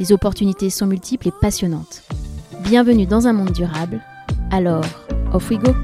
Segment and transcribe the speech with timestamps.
[0.00, 2.04] Les opportunités sont multiples et passionnantes.
[2.62, 4.00] Bienvenue dans un monde durable.
[4.50, 4.82] Alors,
[5.34, 5.74] off we go!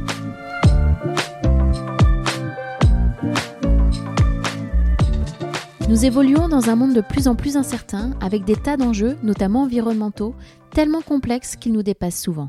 [5.90, 9.64] Nous évoluons dans un monde de plus en plus incertain, avec des tas d'enjeux, notamment
[9.64, 10.34] environnementaux,
[10.70, 12.48] tellement complexes qu'ils nous dépassent souvent.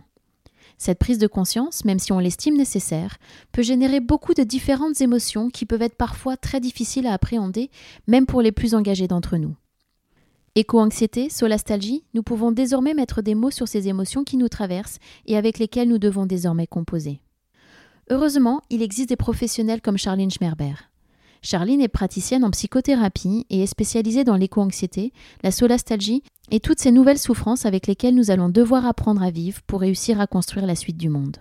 [0.78, 3.18] Cette prise de conscience, même si on l'estime nécessaire,
[3.52, 7.70] peut générer beaucoup de différentes émotions qui peuvent être parfois très difficiles à appréhender,
[8.08, 9.54] même pour les plus engagés d'entre nous.
[10.58, 15.38] Éco-anxiété, solastalgie, nous pouvons désormais mettre des mots sur ces émotions qui nous traversent et
[15.38, 17.22] avec lesquelles nous devons désormais composer.
[18.10, 20.74] Heureusement, il existe des professionnels comme Charlene Schmerber.
[21.44, 26.92] Charline est praticienne en psychothérapie et est spécialisée dans l'éco-anxiété, la solastalgie et toutes ces
[26.92, 30.74] nouvelles souffrances avec lesquelles nous allons devoir apprendre à vivre pour réussir à construire la
[30.74, 31.38] suite du monde.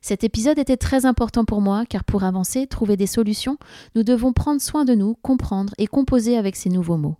[0.00, 3.58] Cet épisode était très important pour moi car pour avancer, trouver des solutions,
[3.94, 7.18] nous devons prendre soin de nous, comprendre et composer avec ces nouveaux mots.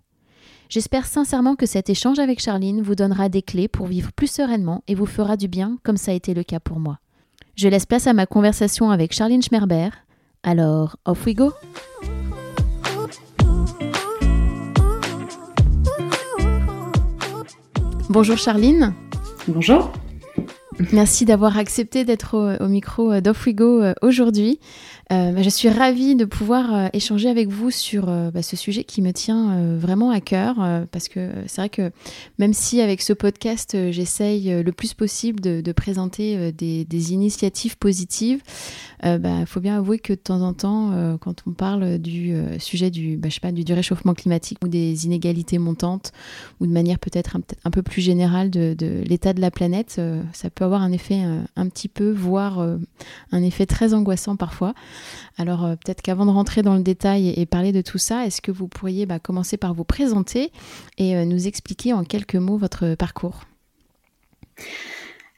[0.69, 4.83] J'espère sincèrement que cet échange avec Charline vous donnera des clés pour vivre plus sereinement
[4.87, 6.99] et vous fera du bien comme ça a été le cas pour moi.
[7.55, 9.89] Je laisse place à ma conversation avec Charline Schmerber,
[10.43, 11.51] alors, off we go
[18.11, 18.93] Bonjour Charline.
[19.47, 19.91] Bonjour.
[20.93, 24.59] Merci d'avoir accepté d'être au, micro d'Off We Go euh, aujourd'hui.
[25.11, 28.83] Euh, bah, je suis ravie de pouvoir euh, échanger avec vous sur bah, ce sujet
[28.83, 30.57] qui me tient vraiment à cœur
[30.91, 31.91] parce que c'est vrai que
[32.37, 38.41] même si avec ce podcast j'essaye le plus possible de, présenter des, initiatives positives,
[39.03, 42.89] il bah, faut bien avouer que de temps en temps, quand on parle du sujet
[42.89, 46.11] du, je sais pas, du, réchauffement climatique ou des inégalités montantes
[46.59, 48.75] ou de manière peut-être un, peu plus générale de
[49.05, 50.01] l'état de la planète,
[50.33, 51.21] ça peut avoir un effet
[51.55, 52.59] un petit peu, voire
[53.31, 54.73] un effet très angoissant parfois.
[55.37, 58.41] Alors euh, peut-être qu'avant de rentrer dans le détail et, parler de tout ça, est-ce
[58.41, 60.51] que vous pourriez bah, commencer par vous présenter
[60.97, 63.41] et euh, nous expliquer en quelques mots votre parcours?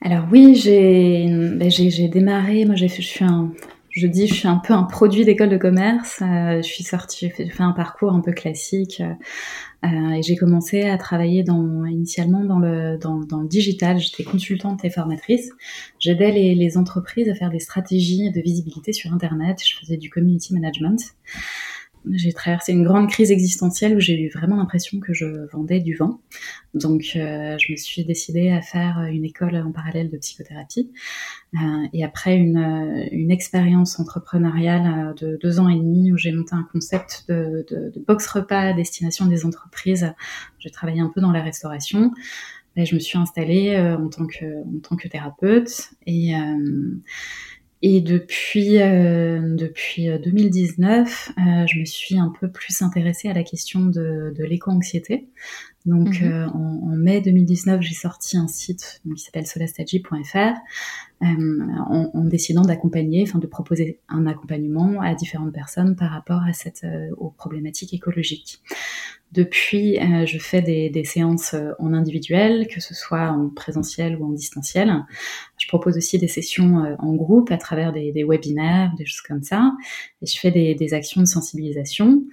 [0.00, 1.66] Alors oui, j'ai bah,
[2.08, 3.52] démarré, moi je suis un,
[3.90, 6.20] je dis, suis un peu un produit d'école de commerce.
[6.22, 9.02] Euh, je suis sortie, j'ai fait, un parcours un peu classique
[9.84, 13.98] et j'ai commencé à travailler dans, initialement dans le, dans, dans le digital.
[13.98, 15.50] J'étais consultante et formatrice.
[15.98, 19.60] J'aidais les, les entreprises à faire des stratégies de visibilité sur Internet.
[19.64, 21.14] Je faisais du community management
[22.10, 25.94] j'ai traversé une grande crise existentielle où j'ai eu vraiment l'impression que je vendais du
[25.94, 26.20] vent.
[26.74, 30.90] Donc, euh, je me suis décidée à faire une école en parallèle de psychothérapie.
[31.54, 31.58] Euh,
[31.92, 36.66] et après une, une expérience entrepreneuriale de deux ans et demi où j'ai monté un
[36.72, 40.12] concept de, de, de box repas à destination des entreprises,
[40.58, 42.12] j'ai travaillé un peu dans la restauration.
[42.76, 47.00] Et je me suis installée euh, en tant que en tant que thérapeute et euh,
[47.82, 53.32] et depuis, euh, depuis 2019, euh, euh, je me suis un peu plus intéressée à
[53.32, 55.28] la question de, de l'éco-anxiété.
[55.84, 56.30] Donc mhm.
[56.30, 60.52] euh, en, en, mai 2019, j'ai sorti un site qui s'appelle solastagy.fr euh,
[61.22, 66.52] en, en, décidant d'accompagner, enfin de proposer un accompagnement à différentes personnes par rapport à
[66.52, 68.60] cette, aux problématiques écologiques.
[69.32, 74.16] Depuis, euh, je fais des, des, séances euh, en individuel, que ce soit en présentiel
[74.16, 74.92] ou en distanciel.
[75.56, 79.22] Je propose aussi des sessions euh, en groupe à travers des, des, webinaires, des choses
[79.22, 79.72] comme ça.
[80.20, 82.24] Et je fais des, des actions de sensibilisation.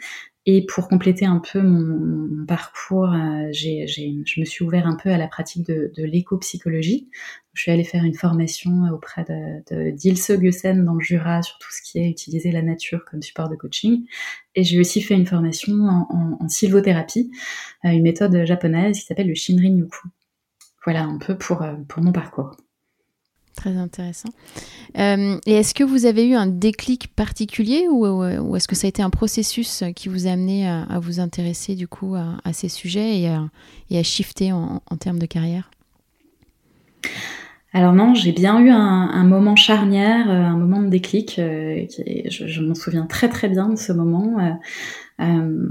[0.45, 5.17] Et pour compléter un peu mon, parcours, euh, je me suis ouvert un peu à
[5.17, 7.09] la pratique de, de l'éco-psychologie.
[7.53, 11.69] Je suis allée faire une formation auprès de, d'Ilse Gussen dans le Jura sur tout
[11.71, 14.05] ce qui est utiliser la nature comme support de coaching.
[14.55, 17.29] Et j'ai aussi fait une formation en, en, en sylvothérapie,
[17.85, 20.07] euh, une méthode japonaise qui s'appelle le Shinrin-yoku.
[20.85, 22.55] Voilà un peu pour, euh, pour mon parcours.
[23.59, 24.29] Très intéressant.
[24.97, 28.89] Euh, et est-ce que vous avez eu un déclic particulier ou, est-ce que ça a
[28.89, 33.19] été un processus qui vous a amené à, vous intéresser du coup à, ces sujets
[33.19, 33.49] et à,
[33.89, 35.71] et shifter en, termes de carrière?
[37.73, 41.37] Alors non, j'ai bien eu un, moment charnière, euh, un moment de déclic.
[41.37, 41.85] Euh,
[42.29, 44.37] je, m'en souviens très très bien de ce moment.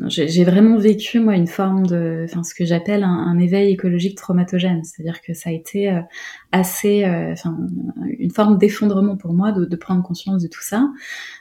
[0.08, 4.84] J'ai vraiment vécu moi une forme de, enfin ce que j'appelle un, éveil écologique traumatogène,
[4.84, 6.00] c'est-à-dire que ça a été euh,
[6.52, 7.56] assez, euh, enfin
[8.18, 10.90] une forme d'effondrement pour moi de, prendre conscience de tout ça.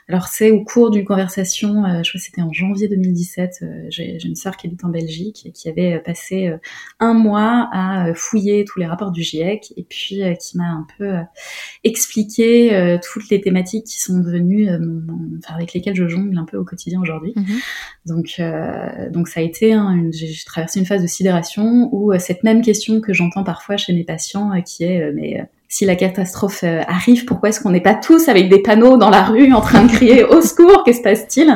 [0.08, 4.36] Alors c'est au cours d'une conversation, je crois que c'était en janvier 2017, j'ai une
[4.36, 6.52] sœur qui habite en Belgique et qui avait passé
[7.00, 11.14] un mois à fouiller tous les rapports du GIEC et puis qui m'a un peu
[11.84, 14.68] expliqué toutes les thématiques qui sont devenues,
[15.38, 17.32] enfin, avec lesquelles je jongle un peu au quotidien aujourd'hui.
[17.36, 17.58] Mhm.
[18.08, 22.18] Donc, euh, donc ça a été, hein, j'ai traversé une phase de sidération où euh,
[22.18, 25.96] cette même question que j'entends parfois chez mes patients, euh, qui est mais si la
[25.96, 29.60] catastrophe arrive, pourquoi est-ce qu'on n'est pas tous avec des panneaux dans la rue en
[29.60, 30.82] train de crier au secours?
[30.84, 31.54] Qu'est-ce qui se passe-t-il?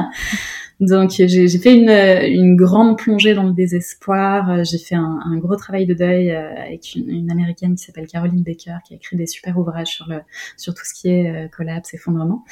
[0.83, 4.65] Donc j'ai fait une, une, grande plongée dans le désespoir.
[4.65, 8.07] J'ai fait un, un, gros travail de deuil euh, avec une, une américaine qui s'appelle
[8.07, 10.21] Caroline Baker, qui a écrit des super ouvrages sur le
[10.57, 12.45] sur tout ce qui est euh, collapse, effondrement.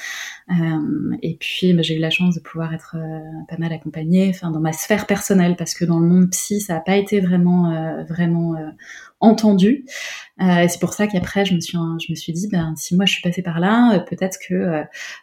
[0.50, 3.18] Euh, et puis bah, j'ai eu la chance de pouvoir être euh,
[3.48, 6.74] pas mal accompagnée, enfin dans ma sphère personnelle, parce que dans le monde psy, ça
[6.74, 7.50] n'a pas été vraiment
[8.08, 8.54] vraiment
[9.20, 9.84] entendu.
[10.40, 13.04] Euh, c'est pour ça qu'après, je me suis, je me suis dit, ben, si moi
[13.04, 14.82] je suis passée par là, euh, peut-être que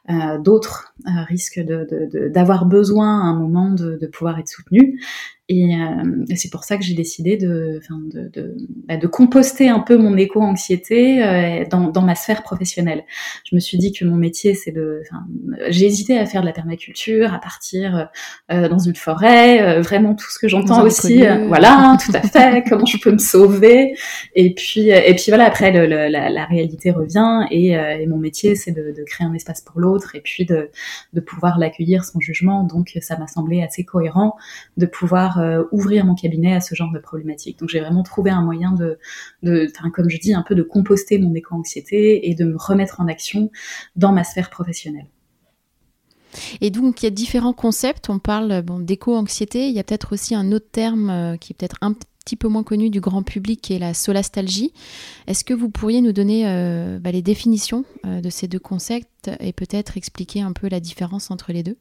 [0.09, 5.01] euh, d'autres risquent d'avoir besoin à un moment de, pouvoir être soutenus.
[5.49, 8.57] Et, euh, c'est pour ça que j'ai décidé de, de, de,
[8.88, 13.03] bah, de, composter un peu mon éco-anxiété euh, dans, dans, ma sphère professionnelle.
[13.49, 15.01] Je me suis dit que mon métier, c'est de...
[15.69, 18.09] J'ai hésité à faire de la permaculture, à partir
[18.49, 21.25] euh, dans une forêt, euh, vraiment tout ce que j'entends aussi.
[21.25, 22.63] Euh, voilà, tout à fait.
[22.69, 23.94] comment je peux me sauver
[24.35, 25.45] Et puis, et puis voilà.
[25.45, 29.33] Après, le, la, la, réalité revient et, et mon métier, c'est de, de, créer un
[29.33, 30.69] espace pour l'autre et puis de,
[31.13, 32.63] de pouvoir l'accueillir sans jugement.
[32.63, 34.35] Donc, ça m'a semblé assez cohérent
[34.77, 37.60] de pouvoir euh, ouvrir mon cabinet à ce genre de problématiques.
[37.60, 38.98] Donc j'ai vraiment trouvé un moyen de,
[39.94, 43.51] comme je dis, un peu de composter mon éco-anxiété et de me remettre en action
[43.95, 45.07] dans ma sphère professionnelle.
[46.62, 48.10] Et donc, il y a différents concepts.
[48.10, 49.69] On parle bon, d'éco-anxiété.
[49.69, 52.48] Il y a peut-être aussi un autre terme euh, qui est peut-être un petit peu
[52.48, 54.74] moins connu du grand public, qui est la solastalgie.
[55.28, 59.07] Est-ce que vous pourriez nous donner euh, bah, les définitions de ces deux concepts
[59.40, 61.78] et peut-être expliquer un peu la différence entre les deux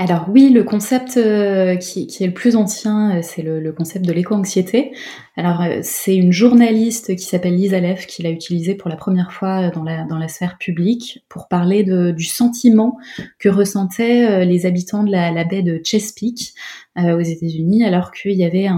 [0.00, 4.12] alors oui, le concept euh, qui, est le plus ancien, euh, c'est le, concept de
[4.12, 4.92] l'éco-anxiété.
[5.36, 9.32] Alors euh, c'est une journaliste qui s'appelle Lisa Leff qui l'a utilisé pour la première
[9.32, 12.96] fois dans la, dans la sphère publique pour parler du sentiment
[13.40, 16.54] que ressentaient les habitants de la, baie de Chesapeake
[16.96, 18.68] aux États-Unis, alors qu'il y avait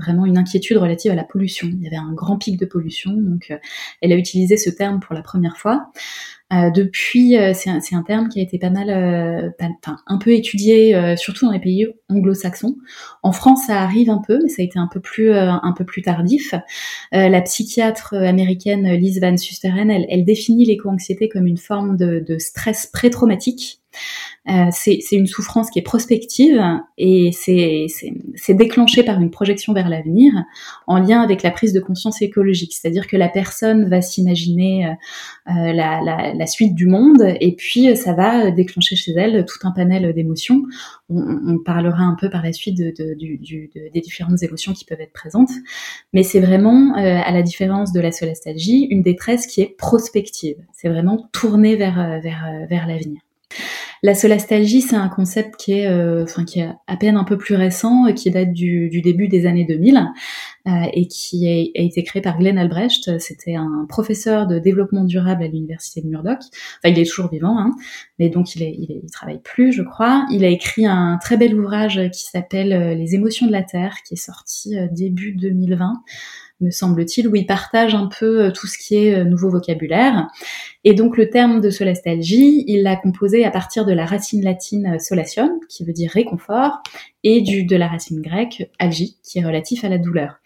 [0.00, 1.68] vraiment une inquiétude relative à la pollution.
[1.70, 3.52] Il y avait un grand pic de pollution, donc
[4.00, 5.90] elle a utilisé ce terme pour la première fois.
[6.54, 9.50] Euh, depuis, euh, c'est un, terme qui a été pas mal, euh,
[10.06, 12.76] un peu étudié, surtout dans les pays anglo-saxons.
[13.22, 15.84] En France, ça arrive un peu, mais ça a été un peu plus, un peu
[15.84, 16.54] plus tardif.
[17.12, 23.80] la psychiatre américaine Liz Van Susteren, elle, définit l'éco-anxiété comme une forme de stress pré-traumatique
[24.46, 26.62] euh, c'est une souffrance qui est prospective
[26.98, 30.32] et c'est déclenché par une projection vers l'avenir
[30.86, 32.74] en lien avec la prise de conscience écologique.
[32.74, 34.90] C'est-à-dire que la personne va s'imaginer euh,
[35.50, 39.66] euh, la, la, la, suite du monde et puis ça va déclencher chez elle tout
[39.66, 40.62] un panel d'émotions.
[41.08, 44.74] On, on, parlera un peu par la suite de, de, du, du, des différentes émotions
[44.74, 45.50] qui peuvent être présentes.
[46.12, 50.56] Mais c'est vraiment, à la différence de la solastalgie, une détresse qui est prospective.
[50.72, 53.23] C'est vraiment tourné vers, vers, vers l'avenir.
[54.04, 57.38] La solastalgie, c'est un concept qui est, euh, enfin, qui est à peine un peu
[57.38, 59.96] plus récent, qui date du, début des années 2000
[60.66, 63.18] euh, et qui a, été créé par Glenn Albrecht.
[63.18, 66.40] C'était un professeur de développement durable à l'université de Murdoch.
[66.42, 67.70] Enfin, il est toujours vivant, hein,
[68.18, 70.26] mais donc il, est, il, il travaille plus, je crois.
[70.30, 73.96] Il a écrit un très bel ouvrage qui s'appelle euh, Les émotions de la Terre,
[74.06, 75.94] qui est sorti début 2020
[76.60, 80.28] me semble-t-il, où il partage un peu tout ce qui est nouveau vocabulaire.
[80.84, 84.98] Et donc le terme de solastalgie, il l'a composé à partir de la racine latine
[85.00, 86.82] solation, qui veut dire réconfort,
[87.24, 90.40] et du, de la racine grecque algie, qui est relatif à la douleur.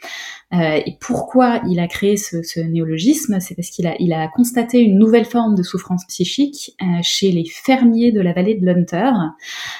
[0.54, 3.38] Euh, et pourquoi il a créé ce, ce néologisme?
[3.40, 7.32] C'est parce qu'il a, il a constaté une nouvelle forme de souffrance psychique euh, chez
[7.32, 9.10] les fermiers de la vallée de l'Hunter.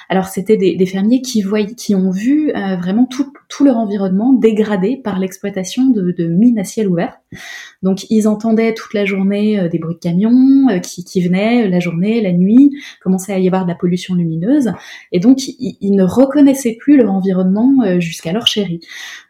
[0.09, 3.77] Alors c'était des, des, fermiers qui, voyaient, qui ont vu euh, vraiment tout, tout, leur
[3.77, 7.19] environnement dégradé par l'exploitation de, de, mines à ciel ouvert.
[7.83, 10.48] Donc ils entendaient toute la journée euh, des bruits de camions euh,
[10.83, 12.71] qui, qui, venaient la journée, la nuit,
[13.03, 14.73] commençait à y avoir de la pollution lumineuse,
[15.13, 18.81] et donc ils, ne reconnaissaient plus leur environnement jusqu'alors chéri.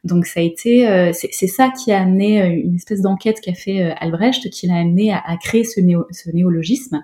[0.05, 4.51] Donc ça a été, c'est ça qui a amené une espèce d'enquête qu'a fait Albrecht,
[4.51, 7.01] qui l'a amené à, à créer ce, néo, ce néologisme.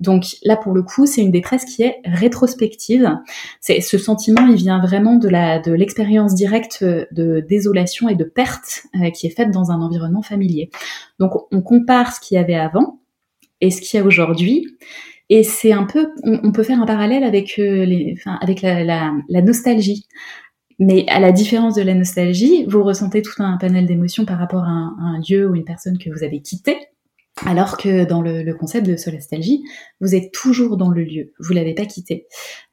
[0.00, 3.18] Donc là, pour le coup, c'est une détresse qui est rétrospective.
[3.60, 8.24] C'est ce sentiment, il vient vraiment de la de l'expérience directe de désolation et de
[8.24, 10.70] perte euh, qui est faite dans un environnement familier.
[11.18, 12.97] Donc on compare ce qu'il y avait avant
[13.60, 14.66] et ce qu'il y a aujourd'hui.
[15.30, 19.42] Et c'est un peu, on, peut faire un parallèle avec, les, enfin, avec la, la,
[19.42, 20.06] nostalgie.
[20.78, 24.62] Mais à la différence de la nostalgie, vous ressentez tout un panel d'émotions par rapport
[24.62, 26.78] à un, à un, lieu ou une personne que vous avez quitté.
[27.46, 29.62] Alors que dans le, concept de solastalgie,
[30.00, 32.26] vous êtes toujours dans le lieu, vous l'avez pas quitté.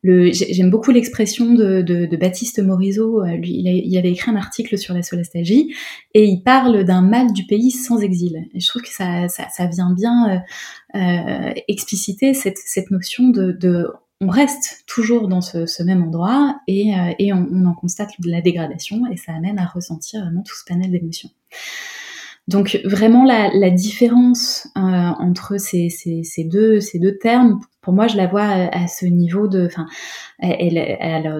[0.03, 3.21] J'aime beaucoup l'expression de, Baptiste Morisot.
[3.21, 5.73] Euh, lui, il, avait écrit un article sur la solastalgie
[6.13, 8.37] et il parle d'un mal du pays sans exil.
[8.53, 9.27] Et je trouve que ça,
[9.71, 10.43] vient bien
[10.95, 13.87] euh, euh, expliciter cette, notion de,
[14.21, 16.93] on reste toujours dans ce, même endroit et,
[17.33, 21.29] on, en constate la dégradation et ça amène à ressentir vraiment tout ce panel d'émotions.
[22.47, 25.89] Donc vraiment la, différence euh, entre ces,
[26.45, 26.79] deux,
[27.19, 29.87] termes, pour moi je la vois à, ce niveau de, enfin,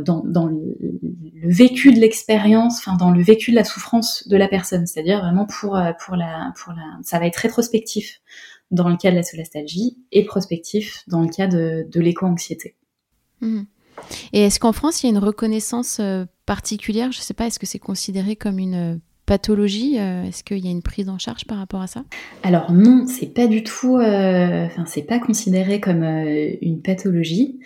[0.01, 0.77] dans, le
[1.43, 5.45] vécu de l'expérience, enfin dans le vécu de la souffrance de la personne, c'est-à-dire vraiment
[5.45, 8.19] pour euh, pour la pour la, ça va être rétrospectif
[8.71, 12.75] dans le cas de la solastalgie et prospectif dans le cas de, l'éco-anxiété.
[13.41, 13.61] Mmh.
[14.33, 17.11] Et est-ce qu'en France, il y a une reconnaissance euh, particulière?
[17.11, 20.67] Je ne sais pas, est-ce que c'est considéré comme une pathologie euh, Est-ce qu'il y
[20.67, 22.03] a une prise en charge par rapport à ça?
[22.43, 27.59] Alors non, c'est pas du tout, euh, enfin c'est pas considéré comme euh, une pathologie.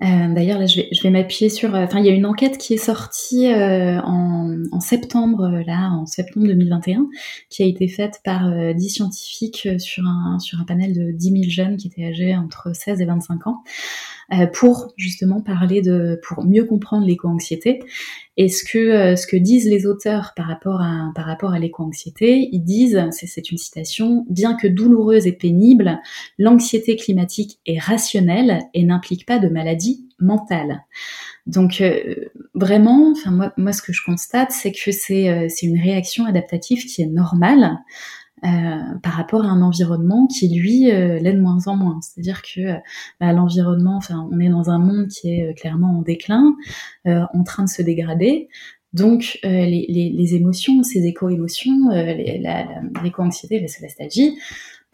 [0.00, 1.74] D'ailleurs, là, je vais, m'appuyer sur.
[1.74, 6.48] Enfin, il y a une enquête qui est sortie en, en, septembre, là, en septembre
[6.48, 7.08] 2021,
[7.48, 11.42] qui a été faite par 10 scientifiques sur un, sur un panel de 10 000
[11.48, 13.62] jeunes qui étaient âgés entre 16 et 25 ans.
[14.32, 17.80] Euh, pour justement parler de, pour mieux comprendre l'éco-anxiété.
[18.38, 21.58] Et ce que, euh, ce que disent les auteurs par rapport à, par rapport à
[21.58, 26.00] l'éco-anxiété, ils disent, c'est une citation, bien que douloureuse et pénible,
[26.38, 29.83] l'anxiété climatique est rationnelle et n'implique pas de maladie
[30.18, 30.84] mentale.
[31.46, 32.14] Donc euh,
[32.54, 36.84] vraiment, enfin moi, moi ce que je constate, c'est que c'est c'est une réaction adaptative
[36.84, 37.78] qui est normale.
[38.44, 41.98] Euh, par rapport à un environnement qui lui euh, l'est de moins en moins.
[42.02, 42.74] C'est-à-dire que euh,
[43.18, 46.54] bah, l'environnement, enfin, on est dans un monde qui est clairement en déclin,
[47.06, 48.48] en train de se dégrader.
[48.92, 51.88] Donc les, les, émotions, ces éco-émotions,
[53.02, 54.38] l'éco-anxiété, la nostalgie,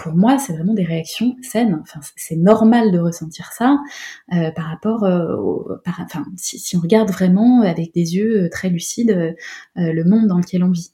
[0.00, 1.78] pour moi, c'est vraiment des réactions saines.
[1.82, 3.78] Enfin, c'est normal de ressentir ça
[4.32, 9.10] euh, par rapport, au, par, enfin, si, on regarde vraiment avec des yeux très lucides
[9.10, 9.34] euh,
[9.76, 10.92] le monde dans lequel on vit.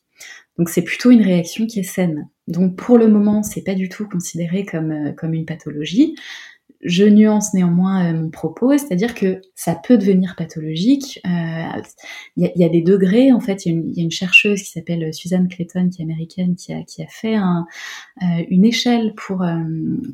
[0.58, 2.28] Donc c'est plutôt une réaction qui est saine.
[2.48, 6.16] Donc pour le moment, c'est pas du tout considéré comme, euh, comme une pathologie.
[6.86, 11.20] Je nuance néanmoins euh, mon propos, c'est-à-dire que ça peut devenir pathologique.
[11.26, 11.82] Euh,
[12.36, 13.66] il y, a des degrés, en fait.
[13.66, 17.02] Il y, a une chercheuse qui s'appelle Suzanne Clayton, qui est américaine, qui a, qui
[17.02, 17.66] a fait un,
[18.50, 19.44] une échelle pour,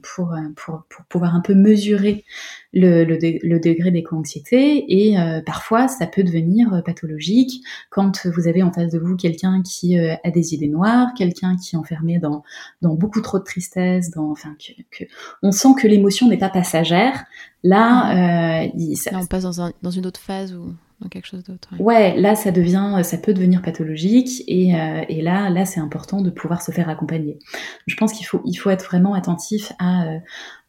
[0.02, 2.24] pour, pour, pouvoir un peu mesurer
[2.72, 8.62] le, le, degré d'éco-anxiété et euh, parfois ça peut devenir euh, pathologique quand vous avez
[8.62, 12.18] en face de vous quelqu'un qui euh, a des idées noires, quelqu'un qui est enfermé
[12.18, 12.42] dans,
[12.80, 15.04] dans beaucoup trop de tristesse, enfin, que,
[15.42, 17.24] on sent que l'émotion n'est pas passagère.
[17.62, 20.74] Là, il, ça, on passe dans, un, dans une autre phase où
[21.08, 21.68] quelque chose d'autre.
[21.78, 22.16] Ouais.
[22.20, 26.30] là ça devient, ça peut devenir pathologique et, euh, et là, là c'est important de
[26.30, 27.38] pouvoir se faire accompagner.
[27.86, 30.18] Je pense qu'il faut, il faut être vraiment attentif à euh,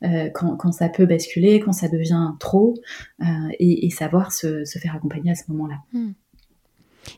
[0.03, 2.75] euh, quand, quand, ça peut basculer, quand ça devient trop
[3.59, 5.75] et, et, savoir se, se, faire accompagner à ce moment-là.
[5.93, 6.11] Hmm.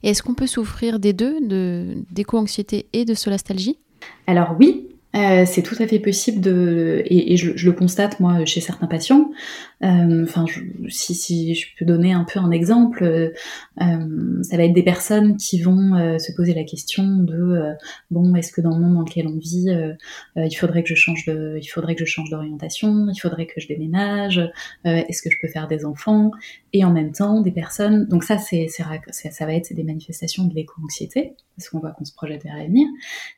[0.04, 3.80] Et est-ce qu'on peut souffrir des deux, de d'éco-anxiété et de solastalgie?
[4.28, 8.60] Alors oui, euh, c'est tout à fait possible de, et, je, le constate moi chez
[8.60, 9.32] certains patients.
[9.84, 10.46] Euh, enfin,
[10.88, 13.32] si, si je peux donner un peu un exemple, euh,
[14.44, 17.74] ça va être des personnes qui vont euh, se poser la question de
[18.12, 19.68] bon, est-ce que dans le monde dans lequel on vit,
[20.36, 23.60] il faudrait que je change de, il faudrait que je change d'orientation, il faudrait que
[23.60, 24.42] je déménage,
[24.86, 26.32] est-ce que je peux faire des enfants?
[26.74, 28.06] Et en même temps, des personnes.
[28.08, 28.86] Donc ça, c'est, ça
[29.46, 32.88] va être des manifestations de l'éco-anxiété parce qu'on voit qu'on se projette vers l'avenir.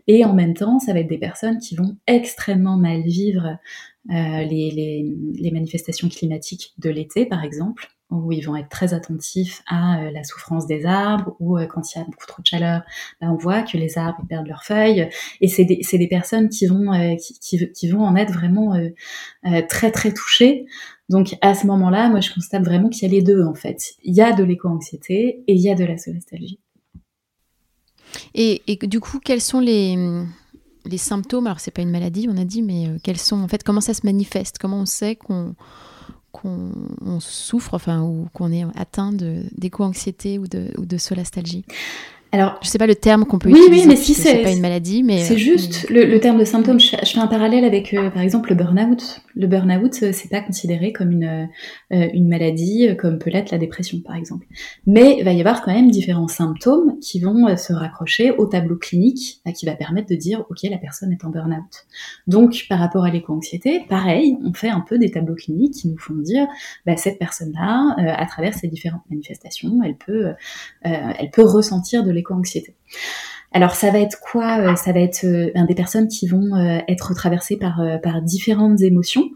[0.07, 3.55] Et en même temps, ça va être des personnes qui vont extrêmement mal vivre euh,
[4.09, 9.99] les, les, manifestations climatiques de l'été, par exemple, où ils vont être très attentifs à
[9.99, 12.81] euh, la souffrance des arbres, ou euh, quand il y a beaucoup trop de chaleur,
[13.19, 15.09] bah, on voit que les arbres perdent leurs feuilles.
[15.41, 18.73] Et c'est des, des, personnes qui vont, qui, vont en être vraiment
[19.67, 20.65] très très touchées.
[21.09, 23.95] Donc à ce moment-là, moi je constate vraiment qu'il y a les deux en fait.
[24.03, 26.59] Il y a de l'éco-anxiété et il y a de la solastalgie.
[28.33, 29.95] Et, du coup, quels sont les,
[30.87, 33.47] les symptômes Alors, c'est pas une maladie, on a dit, mais euh, quels sont en
[33.47, 34.57] fait Comment ça se manifeste?
[34.57, 35.55] Comment on sait qu'on
[37.19, 41.65] souffre, enfin, ou qu'on est atteint d'éco-anxiété ou de, ou de solastalgie?
[42.33, 43.81] Alors, je sais pas le terme qu'on peut oui, utiliser.
[43.83, 46.79] Oui, mais si c'est pas une maladie, mais c'est juste le, terme de symptôme.
[46.79, 49.21] Je, fais un parallèle avec, euh, par exemple, le burn-out.
[49.35, 51.47] Le burn-out, euh, c'est pas considéré comme une
[51.93, 54.45] euh, une maladie, comme peut l'être la dépression, par exemple.
[54.85, 58.75] Mais il va y avoir quand même différents symptômes qui vont se raccrocher au tableau
[58.75, 61.85] clinique, qui va permettre de dire, ok, la personne est en burn-out.
[62.27, 65.97] Donc, par rapport à l'éco-anxiété, pareil, on fait un peu des tableaux cliniques qui nous
[65.97, 66.47] font dire,
[66.85, 70.33] bah, cette personne-là, à travers ses différentes manifestations, elle peut
[70.81, 72.75] elle peut ressentir de l'éco-anxiété.
[73.53, 76.79] Alors ça va être quoi euh, Ça va être euh, des personnes qui vont euh,
[76.87, 79.29] être traversées par, par différentes émotions.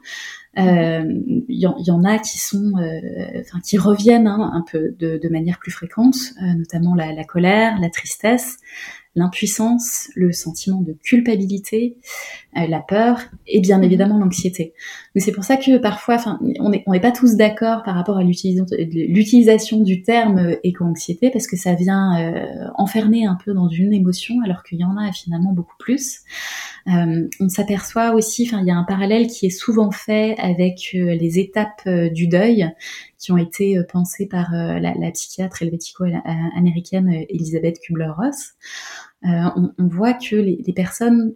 [0.57, 5.71] Il y, en a qui sont, enfin qui reviennent hein, un peu de, manière plus
[5.71, 6.17] fréquente,
[6.57, 8.57] notamment la, la, colère, la tristesse,
[9.15, 11.95] l'impuissance, le sentiment de culpabilité,
[12.53, 13.85] la peur et bien mhm.
[13.85, 14.73] évidemment l'anxiété.
[15.17, 18.23] C'est pour ça que parfois, enfin, on n'est on pas tous d'accord par rapport à
[18.23, 23.91] l'utilisation du terme euh, éco-anxiété parce que ça vient euh, enfermer un peu dans une
[23.91, 26.19] émotion alors qu'il y en a finalement beaucoup plus.
[26.87, 30.91] Euh, on s'aperçoit aussi, enfin, il y a un parallèle qui est souvent fait avec
[30.93, 32.71] les étapes du deuil
[33.19, 38.53] qui ont été pensées par la, la, psychiatre helvético-américaine Elisabeth Kubler-Ross.
[39.23, 41.35] On, on, voit que les, les personnes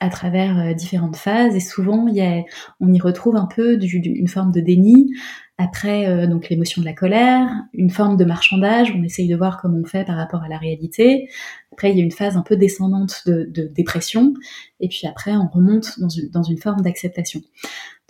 [0.00, 2.42] à travers euh, différentes phases et souvent y a,
[2.80, 5.12] on y retrouve un peu une forme de déni.
[5.56, 9.60] Après euh, donc l'émotion de la colère, une forme de marchandage, on essaye de voir
[9.60, 11.28] comment on fait par rapport à la réalité.
[11.72, 14.34] Après il y a une phase un peu descendante de, de dépression
[14.80, 17.40] et puis après on remonte dans une, dans une forme d'acceptation.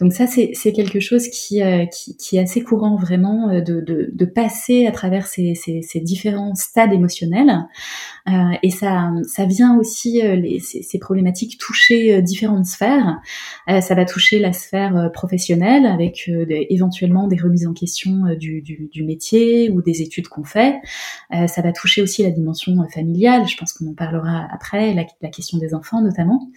[0.00, 3.80] Donc ça, c'est quelque chose qui, euh, qui, qui, est assez courant vraiment euh, de,
[3.80, 7.64] de, de passer à travers ces, ces, ces différents stades émotionnels.
[8.28, 8.32] Euh,
[8.64, 13.20] et ça, ça vient aussi, euh, les, ces, ces, problématiques toucher différentes sphères.
[13.68, 19.04] ça va toucher la sphère professionnelle avec éventuellement des remises en question du, du, du
[19.04, 20.76] métier ou des études qu'on fait.
[21.30, 23.46] ça va toucher aussi la dimension familiale.
[23.46, 26.48] Je pense qu'on en parlera après, la, la, question des enfants notamment.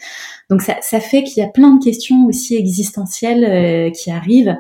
[0.50, 4.55] Donc ça, ça fait qu'il y a plein de questions aussi existentielles euh, qui arrivent.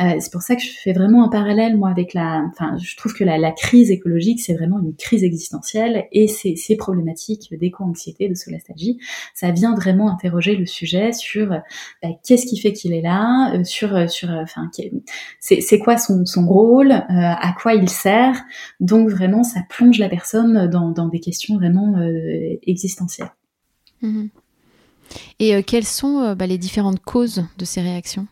[0.00, 2.44] Euh, c'est pour ça que je fais vraiment un parallèle moi avec la.
[2.50, 7.52] Enfin, je trouve que la, crise écologique c'est vraiment une crise existentielle et ces, problématiques
[7.58, 8.98] d'éco-anxiété, de solastalgie,
[9.34, 13.64] ça vient vraiment interroger le sujet sur bah, qu'est-ce qui fait qu'il est là, euh,
[13.64, 14.70] sur sur enfin
[15.40, 18.44] c'est quoi son, son rôle, à quoi il sert.
[18.80, 21.96] Donc vraiment ça plonge la personne dans, des questions vraiment
[22.62, 23.32] existentielles.
[24.02, 24.26] Mmh
[25.38, 28.26] et euh, quelles sont euh, bah, les différentes causes de ces réactions?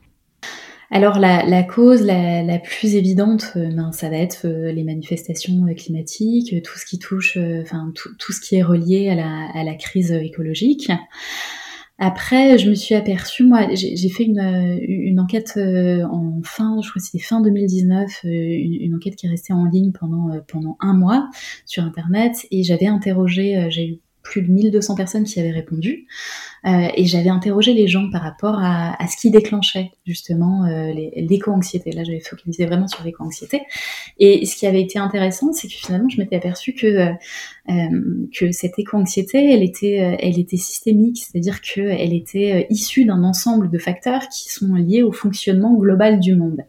[0.91, 6.79] Alors la, cause la, plus évidente, euh, ben, ça va être les manifestations climatiques, tout
[6.79, 10.93] ce qui touche, enfin tout, ce qui est relié à la, crise écologique.
[11.99, 17.25] Après, je me suis aperçue, moi, j'ai fait une, enquête en fin, je crois c'était
[17.25, 21.29] fin 2019, une, une, enquête qui est restée en ligne pendant pendant un mois
[21.65, 26.07] sur Internet, et j'avais interrogé, j'ai eu plus de 1200 personnes qui avaient répondu.
[26.67, 31.93] Euh, et j'avais interrogé les gens par rapport à, ce qui déclenchait justement euh, l'éco-anxiété.
[31.93, 33.63] Là, j'avais focalisé vraiment sur l'éco-anxiété.
[34.19, 36.87] Et ce qui avait été intéressant, c'est que finalement, je m'étais aperçue que
[37.69, 43.71] euh, que cette éco-anxiété, elle était, elle était systémique, c'est-à-dire qu'elle était issue d'un ensemble
[43.71, 46.63] de facteurs qui sont liés au fonctionnement global du monde.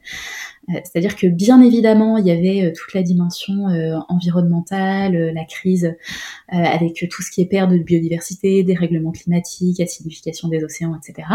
[0.70, 5.46] Euh, c'est-à-dire que bien évidemment, il y avait euh, toute la dimension euh, environnementale, la
[5.46, 5.96] crise
[6.50, 11.28] avec tout ce qui est perte de biodiversité, dérèglement climatique, acidification des océans, etc.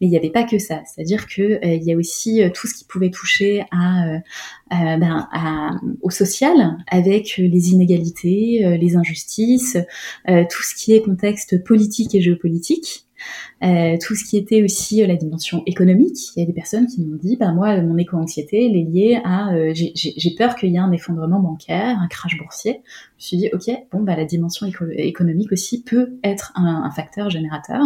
[0.00, 0.80] Mais il n'y avait pas que ça.
[0.86, 4.20] C'est-à-dire que il y a aussi tout ce qui pouvait toucher à,
[4.70, 5.28] ben,
[6.00, 9.76] au social, avec les inégalités, les injustices,
[10.26, 13.07] tout ce qui est contexte politique et géopolitique.
[13.64, 16.16] Euh, tout ce qui était aussi euh, la dimension économique.
[16.36, 19.20] Il y a des personnes qui m'ont dit, bah moi, mon éco-anxiété, elle est liée
[19.24, 22.82] à, euh, j'ai peur qu'il y ait un effondrement bancaire, un crash boursier.
[23.18, 27.30] Je me suis dit, ok, bon, bah la dimension économique aussi peut être un, facteur
[27.30, 27.80] générateur.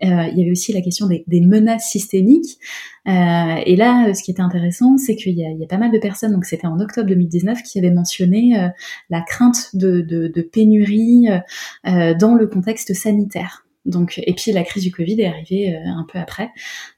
[0.00, 2.58] il y avait aussi la question des, menaces systémiques.
[3.06, 6.44] et là, ce qui était intéressant, c'est qu'il y, a pas mal de personnes, donc
[6.44, 8.70] c'était en octobre 2019, qui avaient mentionné
[9.10, 11.28] la crainte de pénurie
[11.84, 13.65] dans le contexte sanitaire.
[13.86, 16.50] Donc, et puis la crise du Covid est arrivée euh, un peu après.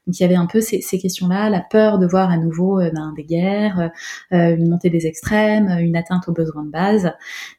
[0.07, 2.79] Donc il y avait un peu ces, ces questions-là, la peur de voir à nouveau
[2.79, 3.91] euh, ben, des guerres,
[4.33, 7.11] euh, une montée des extrêmes, une atteinte aux besoins de base.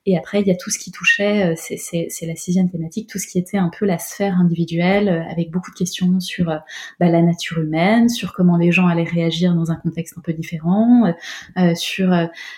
[0.04, 3.28] Et après il y a tout ce qui touchait, c'est la sixième thématique, tout ce
[3.28, 6.46] qui était un peu la sphère individuelle, avec beaucoup de questions sur
[6.98, 10.32] ben, la nature humaine, sur comment les gens allaient réagir dans un contexte un peu
[10.32, 11.12] différent,
[11.74, 12.10] sur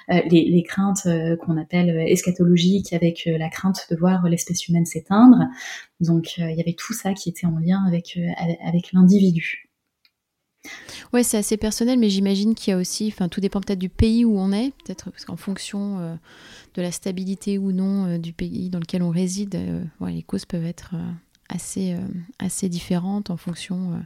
[0.09, 1.07] les, les, craintes
[1.41, 5.39] qu'on appelle eschatologiques, avec la crainte de voir l'espèce humaine s'éteindre.
[6.03, 8.19] Donc il y avait tout ça qui était en lien avec,
[8.65, 9.69] avec l'individu.
[11.13, 13.89] Ouais, c'est assez personnel, mais j'imagine qu'il y a aussi, enfin, tout dépend peut-être du
[13.89, 16.15] pays où on est, peut-être parce qu'en fonction euh,
[16.75, 19.59] de la stabilité ou non euh, du pays dans lequel on réside,
[20.01, 20.95] les causes peuvent être
[21.49, 21.97] assez,
[22.39, 24.01] assez différentes en fonction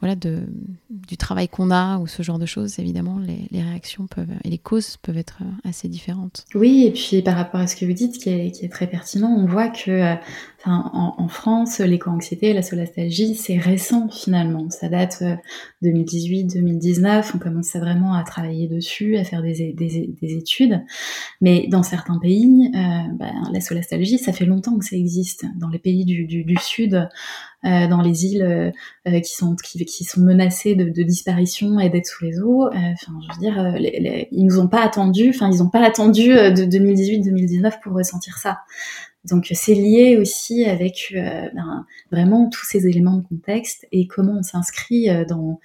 [0.00, 4.50] voilà, du travail qu'on a ou ce genre de choses, évidemment, les, réactions peuvent et
[4.50, 6.44] les causes peuvent être euh, assez différentes.
[6.54, 9.46] Oui, et puis par rapport à ce que vous dites, qui est, très pertinent, on
[9.46, 10.14] voit que euh,
[10.66, 14.68] en, France, l'éco-anxiété, la solastalgie, c'est récent finalement.
[14.68, 15.22] Ça date
[15.82, 20.82] 2018-2019, euh, on commence vraiment à travailler dessus, à faire des, des, des études.
[21.40, 22.78] Mais dans certains pays, euh,
[23.14, 25.46] ben, la solastalgie, ça fait longtemps que ça existe.
[25.56, 27.08] Dans les pays du, Sud,
[27.62, 28.70] dans les îles euh,
[29.08, 32.68] euh, qui sont qui, sont menacées de, disparition et d'être sous les eaux.
[32.68, 35.30] Enfin, je veux dire, ils nous ont pas attendu.
[35.30, 38.60] Enfin, ils ont pas attendu de 2018-2019 pour ressentir ça.
[39.28, 44.42] Donc c'est lié aussi avec ben, vraiment tous ces éléments de contexte et comment on
[44.42, 45.60] s'inscrit dans,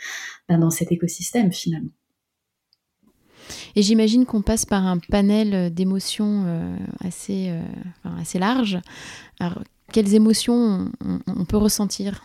[0.49, 1.91] ben, dans cet écosystème finalement.
[3.77, 7.53] Et j'imagine qu'on passe par un panel d'émotions assez,
[8.03, 8.79] assez large.
[9.39, 9.59] Alors,
[9.91, 10.91] quelles émotions
[11.27, 12.23] on, peut ressentir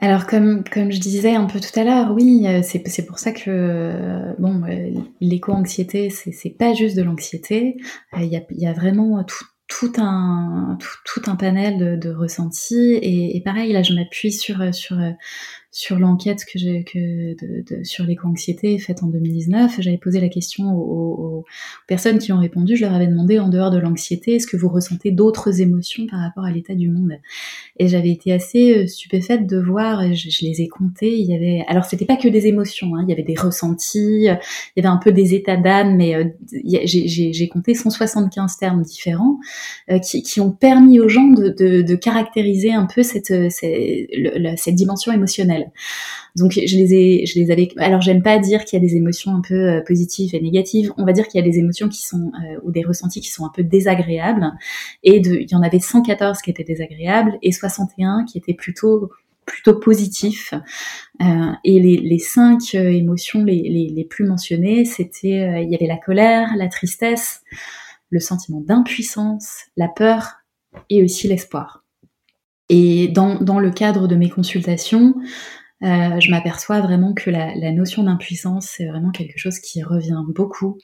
[0.00, 3.30] alors comme, comme je disais un peu tout à l'heure, oui, euh, c'est pour ça
[3.30, 7.76] que euh, bon, euh, l'éco-anxiété, c'est pas juste de l'anxiété.
[8.16, 12.94] Il y, a, y, a, vraiment tout, tout un tout, un panel de, de ressentis
[12.94, 14.96] et, et, pareil là je m'appuie sur sur
[15.74, 20.28] sur l'enquête que j'ai que de, de, sur l'éco-anxiété faite en 2019, j'avais posé la
[20.28, 21.44] question aux, aux,
[21.86, 22.76] personnes qui ont répondu.
[22.76, 26.20] Je leur avais demandé en dehors de l'anxiété, est-ce que vous ressentez d'autres émotions par
[26.20, 27.12] rapport à l'état du monde?
[27.78, 31.18] Et j'avais été assez euh, stupéfaite de voir, je, je, les ai comptées.
[31.18, 34.26] Il y avait, alors c'était pas que des émotions, hein, il y avait des ressentis,
[34.26, 34.38] il
[34.76, 36.24] y avait un peu des états d'âme, mais euh,
[36.84, 39.38] j'ai compté 175 termes différents
[39.90, 44.08] euh, qui, qui, ont permis aux gens de, de, de caractériser un peu cette, cette,
[44.12, 45.61] le, cette dimension émotionnelle.
[46.36, 47.68] Donc je les ai, je les avais.
[47.76, 50.92] Alors j'aime pas dire qu'il y a des émotions un peu euh, positives et négatives.
[50.96, 53.30] On va dire qu'il y a des émotions qui sont euh, ou des ressentis qui
[53.30, 54.52] sont un peu désagréables.
[55.02, 59.10] Et il y en avait 114 qui étaient désagréables et 61 qui étaient plutôt
[59.44, 60.54] plutôt positifs.
[61.20, 66.68] Euh, et les, cinq émotions les, plus mentionnées, c'était il y avait la colère, la
[66.68, 67.42] tristesse,
[68.10, 70.34] le sentiment d'impuissance, la peur
[70.90, 71.81] et aussi l'espoir.
[72.74, 75.14] Et dans, le cadre de mes consultations,
[75.82, 80.78] euh, je m'aperçois vraiment que la, notion d'impuissance, c'est vraiment quelque chose qui revient beaucoup.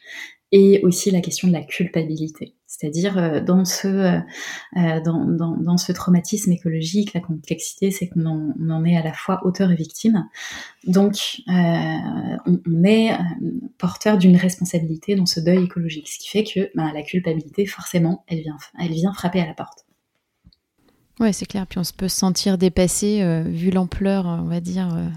[0.52, 2.54] Et aussi la question de la culpabilité.
[2.66, 8.54] C'est-à-dire euh, dans, ce, euh, dans, dans, ce traumatisme écologique, la complexité, c'est qu'on en,
[8.60, 10.26] on en, est à la fois auteur et victime.
[10.86, 11.14] Donc
[11.46, 13.12] on, on, est
[13.78, 16.08] porteur d'une responsabilité dans ce deuil écologique.
[16.08, 19.54] Ce qui fait que ben, la culpabilité, forcément, elle vient, elle vient frapper à la
[19.54, 19.87] porte.
[21.20, 21.66] Oui, c'est clair.
[21.66, 25.08] Puis on se peut se sentir dépassé euh, vu l'ampleur, on va dire, euh,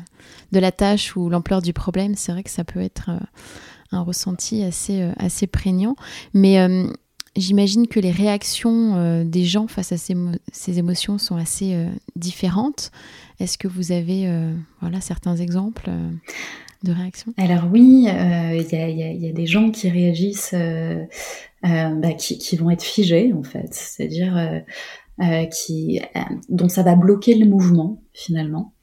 [0.51, 2.15] de la tâche ou l'ampleur du problème.
[2.15, 3.19] C'est vrai que ça peut être euh,
[3.91, 5.95] un ressenti assez, assez prégnant.
[6.33, 6.65] Mais
[7.35, 10.15] j'imagine que les réactions des gens face à ces,
[10.53, 11.75] ces émotions sont assez
[12.15, 12.91] différentes.
[13.41, 14.31] Est-ce que vous avez
[14.79, 15.91] voilà, certains exemples
[16.83, 17.33] de réactions?
[17.35, 20.55] Alors oui, il y, a des gens qui réagissent,
[21.61, 23.73] bah, qui, vont être figés en fait.
[23.73, 24.63] C'est-à-dire
[25.51, 28.73] qui, euh, dont ça va bloquer le mouvement finalement.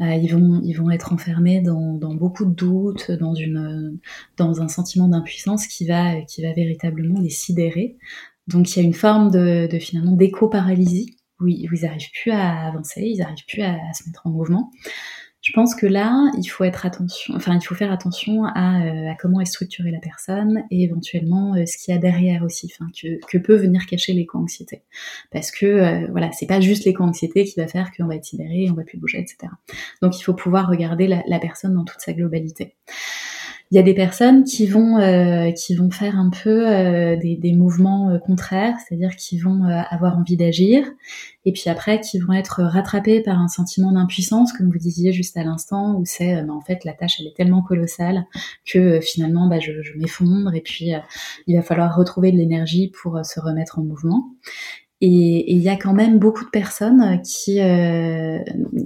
[0.00, 3.98] Euh, ils vont ils vont être enfermés dans, dans beaucoup de doutes, dans une
[4.36, 7.96] dans un sentiment d'impuissance qui va qui va véritablement les sidérer.
[8.46, 12.30] Donc il y a une forme de, de finalement d'éco-paralysie où, où, ils n'arrivent plus
[12.30, 14.70] à avancer, ils n'arrivent plus à, se mettre en mouvement.
[15.48, 19.10] Je pense que là, il faut être attention, enfin, il faut faire attention à, euh,
[19.10, 22.70] à comment est structurée la personne et éventuellement euh, ce qu'il y a derrière aussi,
[22.70, 24.82] enfin, que, que peut venir cacher l'éco-anxiété.
[25.32, 28.68] Parce que euh, voilà, c'est pas juste l'éco-anxiété qui va faire qu'on va être sidéré,
[28.70, 29.50] on va plus bouger, etc.
[30.02, 32.76] Donc, il faut pouvoir regarder la, la personne dans toute sa globalité.
[33.70, 37.36] Il y a des personnes qui vont euh, qui vont faire un peu euh, des,
[37.36, 40.86] des, mouvements euh, contraires, c'est-à-dire qui vont euh, avoir envie d'agir,
[41.44, 45.36] et puis après qui vont être rattrapés par un sentiment d'impuissance, comme vous disiez juste
[45.36, 48.24] à l'instant, où c'est bah, en fait la tâche elle est tellement colossale
[48.64, 50.92] que finalement bah, je, je m'effondre, et puis
[51.46, 54.30] il va falloir retrouver de l'énergie pour se remettre en mouvement.
[55.00, 57.60] Et il y a quand même beaucoup de personnes qui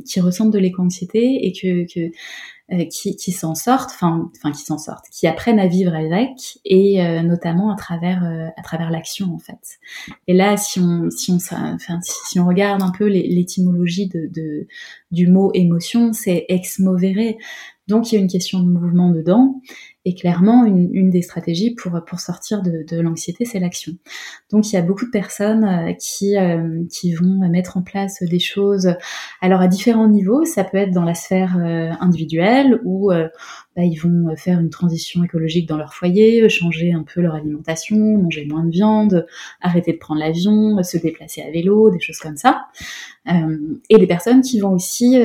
[0.05, 2.11] qui ressentent de l'éco-anxiété et que, que euh,
[2.91, 7.23] qui, qui s'en sortent, enfin, qui s'en sortent, qui apprennent à vivre avec, et euh,
[7.23, 9.79] notamment à travers euh, à travers l'action en fait.
[10.29, 14.67] Et là, si on si on enfin si, on regarde un peu l'étymologie de, de,
[15.11, 17.35] du mot émotion, c'est ex movere,
[17.89, 19.61] Donc il y a une question de mouvement dedans.
[20.05, 23.93] Et clairement, une, des stratégies pour, pour sortir de, de l'anxiété, c'est l'action.
[24.51, 28.21] Donc il y a beaucoup de personnes euh, qui, euh, qui vont mettre en place
[28.21, 28.97] des choses,
[29.41, 30.45] alors à différents niveaux.
[30.45, 35.23] Ça peut être dans la sphère euh, individuelle où bah, ils vont faire une transition
[35.23, 39.27] écologique dans leur foyer, changer un peu leur alimentation, manger moins de viande,
[39.61, 42.67] arrêter de prendre l'avion, se déplacer à vélo, des choses comme ça.
[43.89, 45.17] et des personnes qui vont aussi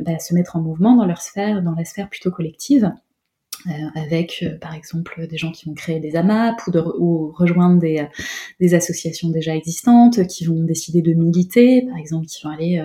[0.00, 2.90] bah, se mettre en mouvement dans leur sphère, dans la sphère plutôt collective
[3.94, 7.78] avec euh, par exemple des gens qui vont créer des AMAP ou, de, ou rejoindre
[7.78, 8.06] des, euh,
[8.60, 12.84] des, associations déjà existantes, qui vont décider de militer, par exemple qui vont aller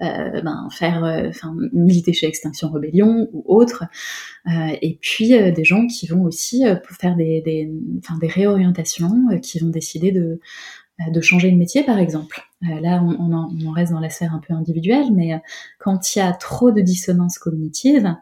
[0.00, 3.84] euh, ben, faire, enfin militer chez Extinction Rebellion ou autre,
[4.48, 6.64] et puis des gens qui vont aussi
[7.00, 7.70] faire des, des,
[8.20, 10.40] des réorientations, qui vont décider de
[11.10, 12.42] de changer de métier par exemple.
[12.60, 15.40] là, on, on, en, on, reste dans la sphère un peu individuelle, mais
[15.80, 18.14] quand il y a trop de dissonance cognitive,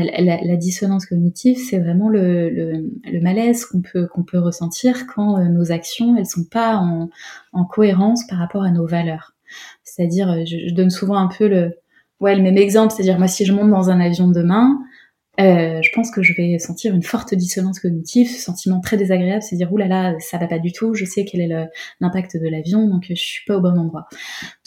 [0.00, 6.16] la, dissonance cognitive, c'est vraiment le, malaise qu'on peut, peut ressentir quand euh, nos actions,
[6.16, 9.34] elles sont pas en, cohérence par rapport à nos valeurs.
[9.84, 11.74] C'est-à-dire, euh, je, donne souvent un peu le,
[12.20, 14.78] ouais, le même exemple, c'est-à-dire moi si je monte dans un avion demain,
[15.40, 19.42] euh, je pense que je vais sentir une forte dissonance cognitive, ce sentiment très désagréable,
[19.42, 21.68] c'est dire oulala, ça va pas du tout, je sais quel est
[22.00, 24.06] l'impact de l'avion, donc je suis pas au bon endroit.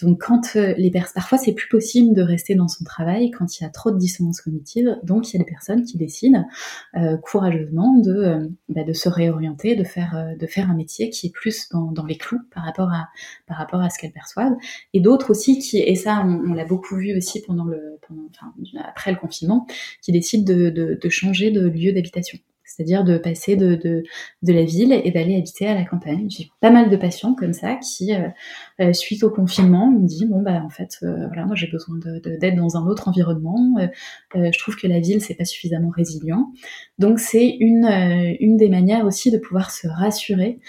[0.02, 3.60] Donc quand euh, les personnes, parfois c'est plus possible de rester dans son travail quand
[3.60, 6.44] il y a trop de dissonance cognitive, donc il y a des personnes qui décident
[6.98, 11.28] euh, courageusement de, euh, bah, de se réorienter, de faire de faire un métier qui
[11.28, 13.08] est plus dans, dans les clous par rapport à
[13.46, 14.56] par rapport à ce qu'elles perçoivent,
[14.94, 18.52] et d'autres aussi qui, et ça on, l'a beaucoup vu aussi pendant le pendant, enfin,
[18.84, 19.68] après le confinement,
[20.02, 22.40] qui décident de de, changer de lieu d'habitation
[22.76, 24.04] c'est-à-dire de passer de, de,
[24.54, 26.28] la ville et d'aller habiter à la campagne.
[26.30, 28.28] J'ai pas mal de patients comme ça qui, euh,
[28.82, 31.98] euh, suite au confinement, me disent bon bah en fait euh, voilà moi j'ai besoin
[31.98, 33.78] d'être dans un autre environnement.
[34.34, 36.52] je trouve que la ville c'est pas suffisamment résilient.
[37.00, 37.86] Donc c'est une
[38.40, 40.60] une des manières aussi de pouvoir se rassurer.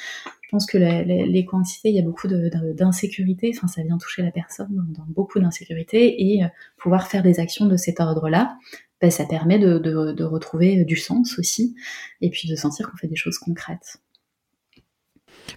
[0.42, 4.68] Je pense que l'éco-anxiété, il y a beaucoup d'insécurité, enfin ça vient toucher la personne
[4.96, 6.44] dans beaucoup d'insécurité et
[6.76, 8.56] pouvoir faire des actions de cet ordre-là,
[9.00, 11.74] ben, ça permet de, retrouver du sens aussi,
[12.20, 14.00] et puis de sentir qu'on fait des choses concrètes.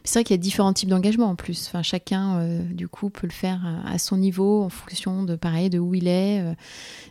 [0.03, 1.67] C'est vrai qu'il y a différents types d'engagement en plus.
[1.67, 5.69] Enfin, chacun, euh, du coup, peut le faire à, son niveau, en fonction de, pareil,
[5.69, 6.53] de où il est, euh,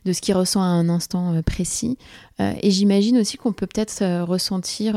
[0.05, 1.99] de ce qu'il ressent à un instant euh, précis.
[2.39, 4.95] et j'imagine aussi qu'on peut peut-être ressentir,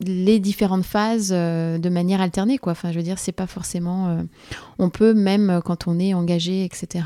[0.00, 2.72] les différentes phases euh, de manière alternée quoi.
[2.72, 4.22] Enfin je veux dire c'est pas forcément euh,
[4.78, 7.04] on peut même euh, quand on est engagé etc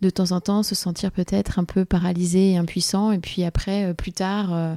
[0.00, 3.94] de temps en temps se sentir peut-être un peu paralysé et impuissant et puis après
[3.94, 4.76] plus tard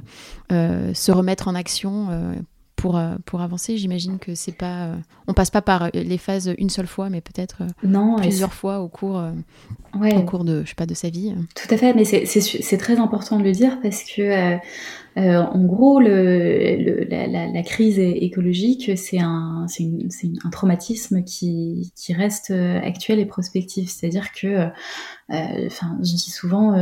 [0.50, 2.08] se remettre en action
[2.84, 3.78] pour, pour avancer.
[3.78, 4.90] J'imagine que c'est pas
[5.26, 7.62] on passe pas par les phases une seule fois mais peut-être
[8.18, 9.22] plusieurs fois au cours
[9.94, 11.34] au cours de je sais pas de sa vie.
[11.54, 14.58] Tout à fait mais c'est très important de le dire parce que
[15.16, 19.66] euh, en gros, le, la, la, la, crise écologique, c'est un,
[20.44, 23.90] un, traumatisme qui, qui, reste euh, actuel et prospectif.
[23.90, 24.68] C'est-à-dire que, euh,
[25.30, 26.74] je dis souvent,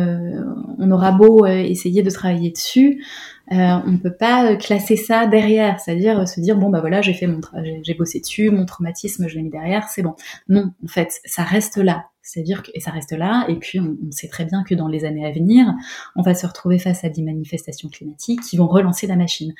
[0.78, 3.04] on aura beau essayer de travailler dessus,
[3.52, 7.26] on ne peut pas classer ça derrière, c'est-à-dire se dire bon bah voilà j'ai fait
[7.26, 7.40] mon
[7.82, 10.14] j'ai bossé dessus, mon traumatisme je l'ai mis derrière, c'est bon.
[10.48, 13.96] Non, en fait ça reste là, c'est-à-dire que et ça reste là, et puis on,
[14.10, 15.66] sait très bien que dans les années à venir,
[16.16, 19.54] on va se retrouver face à des manifestations climatiques qui vont relancer la machine.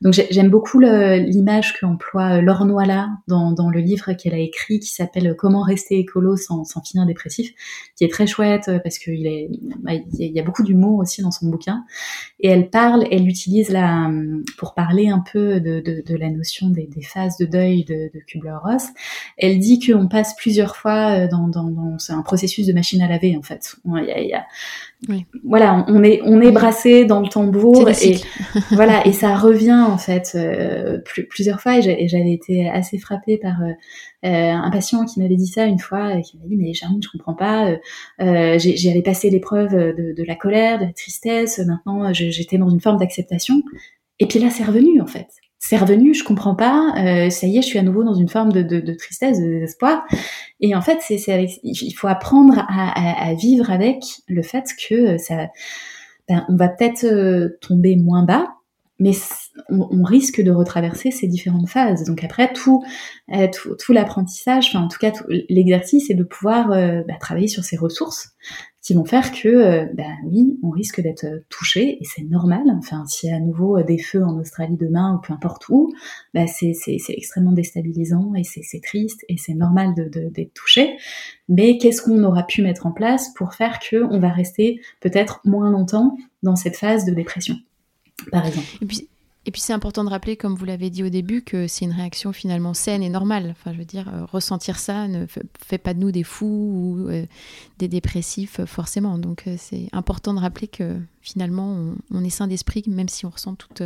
[0.00, 5.34] Donc j'aime beaucoup l'image qu'emploie Laure Noila dans, le livre qu'elle a écrit qui s'appelle
[5.36, 7.52] Comment rester écolo sans, finir dépressif,
[7.96, 9.48] qui est très chouette euh, parce qu'il
[9.80, 11.84] bah, il y a beaucoup d'humour aussi dans son bouquin.
[12.40, 14.10] Et elle parle, elle utilise la
[14.56, 18.88] pour parler un peu de, la notion des, phases de deuil de, de Kubler-Ross.
[19.36, 23.02] Elle dit qu'on passe plusieurs fois euh, dans, dans, dans c'est un processus de machine
[23.02, 23.76] à laver en fait.
[25.44, 28.16] Voilà, on est on est brassé dans le tambour et
[28.72, 31.76] voilà et ça revient en fait euh, plusieurs fois.
[31.78, 33.72] Et j'avais été assez frappée par euh,
[34.24, 37.10] euh, un patient qui m'avait dit ça une fois qui m'a dit mais Charline je
[37.10, 37.76] comprends pas
[38.18, 41.58] j'avais passé l'épreuve de, de, la colère de la tristesse.
[41.58, 43.62] Maintenant j'étais dans une forme d'acceptation.
[44.18, 47.58] Et puis là c'est revenu en fait c'est revenu, je comprends pas, euh, ça y
[47.58, 50.04] est, je suis à nouveau dans une forme de, de, de tristesse, de désespoir.
[50.60, 54.64] Et en fait, c'est, avec, il faut apprendre à, à, à, vivre avec le fait
[54.88, 55.48] que ça,
[56.28, 58.54] ben, on va peut-être euh, tomber moins bas,
[59.00, 59.12] mais
[59.68, 62.04] on, risque de retraverser ces différentes phases.
[62.04, 62.82] Donc après, tout,
[63.32, 65.12] euh, tout, tout l'apprentissage, enfin en tout cas
[65.48, 68.30] l'exercice, c'est de pouvoir euh, bah, travailler sur ses ressources,
[68.80, 72.62] qui vont faire que, ben oui, on risque d'être touché et c'est normal.
[72.78, 75.92] Enfin, s'il y a à nouveau des feux en Australie demain ou peu importe où,
[76.32, 76.74] ben c'est
[77.08, 80.96] extrêmement déstabilisant et c'est triste et c'est normal d'être de, touché.
[81.48, 85.40] Mais qu'est-ce qu'on aura pu mettre en place pour faire que on va rester peut-être
[85.44, 87.56] moins longtemps dans cette phase de dépression,
[88.30, 88.86] par exemple?
[89.54, 92.74] C'est important de rappeler, comme vous l'avez dit au début, que c'est une réaction finalement
[92.74, 93.48] saine et normale.
[93.50, 97.08] Enfin, je veux dire, euh, ressentir ça ne fait pas de nous des fous ou
[97.08, 97.24] euh,
[97.78, 99.18] des dépressifs euh, forcément.
[99.18, 103.54] Donc c'est important de rappeler que finalement on, est sain d'esprit, même si on ressent
[103.54, 103.82] toutes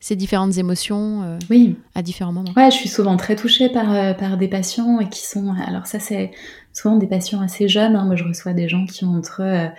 [0.00, 1.76] ces différentes émotions oui.
[1.94, 2.52] à différents moments.
[2.56, 5.54] Ouais, je suis souvent très touchée par, par des patients et qui sont.
[5.66, 6.30] Alors ça c'est
[6.72, 7.96] souvent des patients assez jeunes.
[7.96, 8.04] Hein.
[8.04, 9.70] Moi, je reçois des gens qui ont entre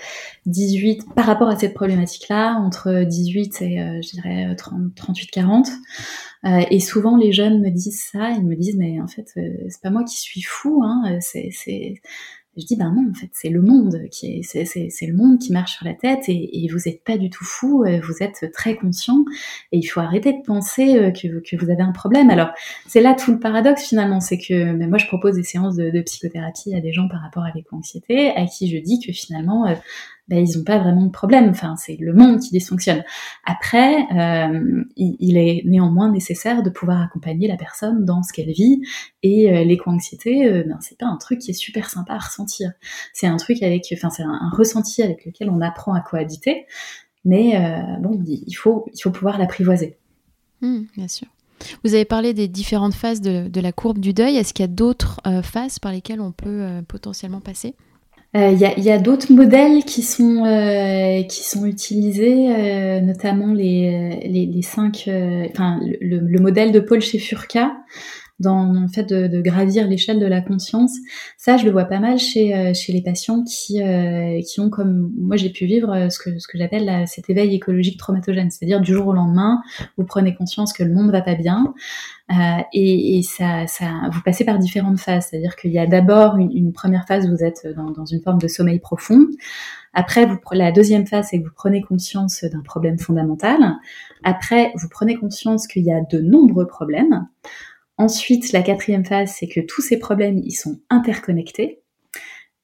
[0.46, 5.70] 18, euh, par rapport à cette problématique-là, entre 18 et, euh, je dirais, 38-40.
[6.44, 8.32] Euh, et souvent, les jeunes me disent ça.
[8.32, 10.82] Ils me disent, mais en fait, c'est pas moi qui suis fou.
[10.84, 11.18] Hein.
[11.22, 12.02] C'est
[12.58, 15.14] je dis, ben non, en fait, c'est le monde qui est, c'est, c'est, c'est le
[15.14, 18.02] monde qui marche sur la tête et, et vous n'êtes pas du tout fou, euh,
[18.04, 19.24] vous êtes très conscient
[19.72, 22.30] et il faut arrêter de penser euh, que, que vous avez un problème.
[22.30, 22.50] Alors,
[22.88, 25.92] c'est là tout le paradoxe finalement, c'est que mais moi je propose des séances de,
[25.92, 29.68] de psychothérapie à des gens par rapport à l'éco-anxiété, à qui je dis que finalement,
[29.68, 29.76] euh,
[30.28, 31.50] ben, ils n'ont pas vraiment de problème.
[31.50, 33.04] Enfin, c'est le monde qui dysfonctionne.
[33.46, 38.82] Après, euh, il, est néanmoins nécessaire de pouvoir accompagner la personne dans ce qu'elle vit.
[39.24, 42.72] Et euh, l'éco-anxiété, euh, ben, c'est pas un truc qui est super sympa à ressentir.
[43.14, 46.66] C'est un truc avec, enfin, c'est un, ressenti avec lequel on apprend à cohabiter.
[47.26, 49.98] Mais euh, bon, il faut, il faut pouvoir l'apprivoiser.
[50.62, 51.28] Mmh, bien sûr.
[51.84, 54.38] Vous avez parlé des différentes phases de, de la courbe du deuil.
[54.38, 57.76] Est-ce qu'il y a d'autres phases par lesquelles on peut potentiellement passer?
[58.34, 64.22] Il euh, y a, d'autres modèles qui sont euh, qui sont utilisés, euh, notamment les,
[64.26, 65.10] les, cinq,
[65.50, 67.74] enfin le, le, modèle de Paul Furka
[68.42, 70.92] dans le fait de, de gravir l'échelle de la conscience.
[71.38, 73.80] Ça, je le vois pas mal chez chez les patients qui
[74.46, 77.98] qui ont comme moi j'ai pu vivre ce que ce que j'appelle cet éveil écologique
[77.98, 79.62] traumatogène, c'est-à-dire du jour au lendemain,
[79.98, 81.74] vous prenez conscience que le monde va pas bien,
[82.32, 86.38] euh, et, et ça, ça, vous passez par différentes phases, c'est-à-dire qu'il y a d'abord
[86.38, 89.28] une, une, première phase où vous êtes dans, dans, une forme de sommeil profond.
[89.94, 93.76] Après, vous, la deuxième phase, c'est que vous prenez conscience d'un problème fondamental.
[94.24, 97.28] Après, vous prenez conscience qu'il y a de nombreux problèmes.
[98.02, 101.84] Ensuite, la quatrième phase, c'est que tous ces problèmes, ils sont interconnectés.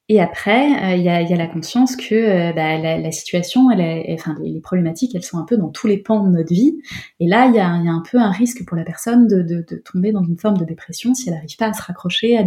[0.10, 4.36] Et après, euh, il y, a, la conscience que euh, bah, la, situation, est, enfin
[4.42, 6.80] les, problématiques, elles sont un peu dans tous les pans de notre vie.
[7.20, 10.24] Et là, il y a, un peu un risque pour la personne de, tomber dans
[10.24, 12.44] une forme de dépression si elle n'arrive pas à se raccrocher à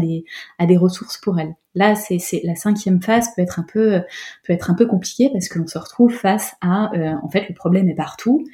[0.66, 1.54] des, ressources pour elle.
[1.76, 4.00] Là, c'est la cinquième phase peut être un peu
[4.44, 7.48] peut être un peu compliquée parce que l'on se retrouve face à euh, en fait
[7.48, 8.44] le problème est partout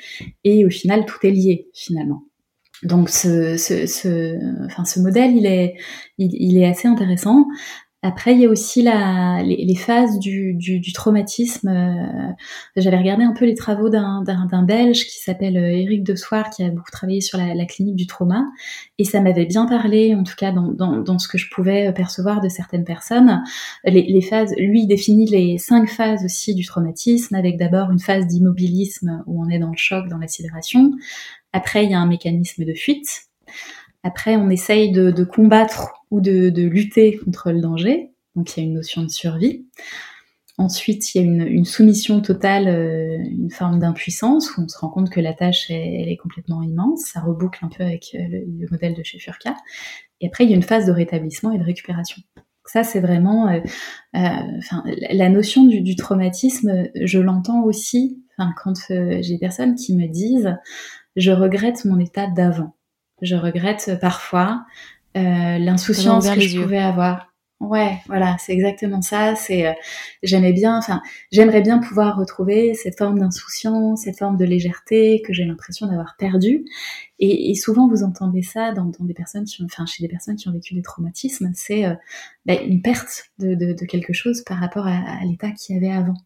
[0.45, 2.25] et au final tout est lié finalement.
[2.83, 5.77] Donc ce, ce, ce, enfin, ce modèle, il est,
[6.19, 7.47] il, il est assez intéressant.
[8.07, 11.67] Après, il y a aussi la, les, phases du, du, du traumatisme.
[11.69, 12.33] Euh,
[12.77, 16.63] j'avais regardé un peu les travaux d'un Belge qui s'appelle euh, Éric De Soir, qui
[16.63, 18.45] a beaucoup travaillé sur la, la clinique du trauma,
[18.99, 21.93] et ça m'avait bien parlé, en tout cas dans, dans, dans, ce que je pouvais
[21.95, 23.43] percevoir de certaines personnes.
[23.85, 28.29] Les, les phases, lui, définit les cinq phases aussi du traumatisme, avec d'abord une phase
[28.29, 30.93] d'immobilisme où on est dans le choc, dans la sidération.
[31.53, 33.23] Après, il y a un mécanisme de fuite.
[34.05, 38.11] Après, on essaye de, de combattre ou de, de, lutter contre le danger.
[38.35, 39.67] Donc, il y a une notion de survie.
[40.59, 44.79] Ensuite, il y a une, une soumission totale, euh, une forme d'impuissance où on se
[44.79, 47.01] rend compte que la tâche elle est complètement immense.
[47.13, 49.55] Ça reboucle un peu avec euh, le, modèle de chez Furka.
[50.23, 52.23] Et après, il y a une phase de rétablissement et de récupération.
[52.65, 53.61] Ça, c'est vraiment, euh,
[54.17, 54.31] euh
[55.11, 56.89] la notion du, du traumatisme.
[56.95, 58.23] Je l'entends aussi,
[58.63, 60.57] quand j'ai des personnes qui me disent,
[61.17, 62.75] je regrette mon état d'avant.
[63.23, 64.65] Je regrette parfois
[65.17, 67.33] euh, l'insouciance que je pouvais avoir.
[67.59, 69.35] Ouais, voilà, c'est exactement ça.
[69.35, 69.73] C'est, euh,
[70.23, 71.01] j'aimais bien, enfin,
[71.33, 76.17] j'aimerais bien pouvoir retrouver cette forme d'insouciance, cette forme de légèreté que j'ai l'impression d'avoir
[76.19, 76.67] perdue.
[77.19, 80.37] Et, et, souvent, vous entendez ça dans, dans, des personnes qui enfin, chez des personnes
[80.37, 81.95] qui ont vécu des traumatismes, c'est euh,
[82.45, 85.79] bah, une perte de, de, de, quelque chose par rapport à, à l'état qu'il y
[85.79, 86.17] avait avant.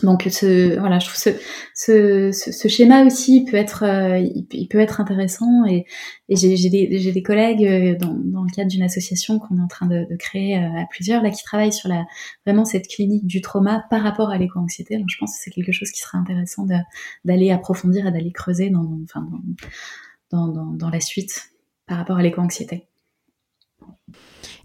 [0.00, 1.30] Donc ce, voilà, je trouve ce,
[1.74, 5.84] ce, ce, schéma aussi peut être, euh, il, peut être intéressant et,
[6.30, 9.68] et j'ai des, des, collègues euh, dans, dans, le cadre d'une association qu'on est en
[9.68, 12.06] train de, de, créer euh, à plusieurs là qui travaillent sur la
[12.46, 14.96] vraiment cette clinique du trauma par rapport à l'éco-anxiété.
[14.96, 16.66] Donc je pense que c'est quelque chose qui serait intéressant
[17.24, 19.28] d'aller approfondir et d'aller creuser dans, enfin,
[20.30, 21.50] dans, dans, dans la suite
[21.86, 22.88] par rapport à l'éco-anxiété.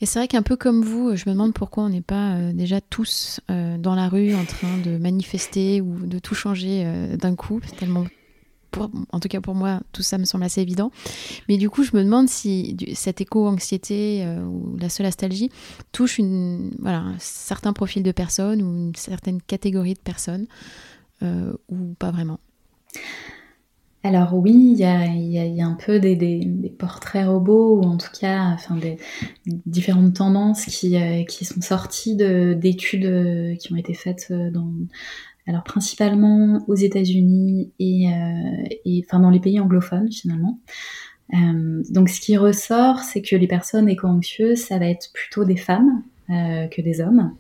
[0.01, 2.53] Et c'est vrai qu'un peu comme vous, je me demande pourquoi on n'est pas euh,
[2.53, 7.17] déjà tous euh, dans la rue en train de manifester ou de tout changer euh,
[7.17, 7.59] d'un coup.
[9.11, 10.91] En tout cas pour moi, tout ça me semble assez évident.
[11.49, 15.49] Mais du coup, je me demande si cette éco-anxiété ou la solastalgie
[15.91, 20.45] touche une, voilà, un certain profil de personnes ou une certaine catégorie de personnes
[21.23, 22.39] ou pas vraiment.
[24.07, 28.75] Alors oui, il y a, un peu des, portraits robots, ou en tout cas enfin,
[28.75, 28.97] des
[29.65, 34.71] différentes tendances qui, euh, sont sorties d'études qui ont été faites dans,
[35.47, 40.59] alors principalement aux États-Unis et, euh, dans les pays anglophones finalement.
[41.33, 45.57] Euh, donc ce qui ressort, c'est que les personnes éco-anxieuses, ça va être plutôt des
[45.57, 47.33] femmes euh, que des hommes.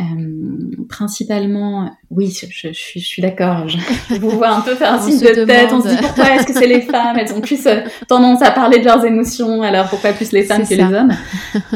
[0.00, 3.68] Euh, principalement, oui, je, je, je suis d'accord.
[3.68, 3.78] Je,
[4.16, 5.70] vous vois un peu faire un signe de tête.
[5.72, 7.16] On se dit pourquoi est-ce que c'est les femmes?
[7.18, 10.66] Elles ont plus euh, tendance à parler de leurs émotions, alors pourquoi plus les femmes
[10.66, 11.12] que les hommes?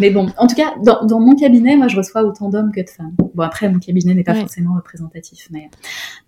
[0.00, 2.80] Mais bon, en tout cas, dans, dans, mon cabinet, moi, je reçois autant d'hommes que
[2.80, 3.14] de femmes.
[3.34, 5.70] Bon, après, mon cabinet n'est pas forcément représentatif, mais,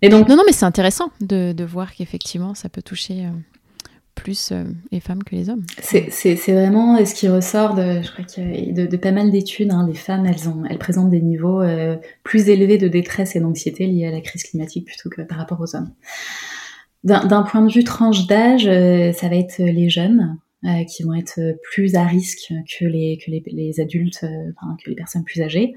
[0.01, 0.29] mais donc.
[0.29, 3.25] Non, non, mais c'est intéressant de, de voir qu'effectivement, ça peut toucher.
[3.25, 3.29] Euh,
[4.21, 5.63] plus euh, les femmes que les hommes.
[5.79, 9.71] C'est vraiment ce qui ressort de, je crois de, de, pas mal d'études.
[9.71, 9.87] Hein.
[9.87, 13.87] les femmes, elles, ont, elles présentent des niveaux euh, plus élevés de détresse et d'anxiété
[13.87, 15.91] liés à la crise climatique plutôt que par rapport aux hommes.
[17.03, 21.15] D'un point de vue tranche d'âge, euh, ça va être les jeunes, euh, qui vont
[21.15, 21.39] être
[21.71, 25.41] plus à risque que les que les, les adultes, euh, enfin, que les personnes plus
[25.41, 25.73] âgées.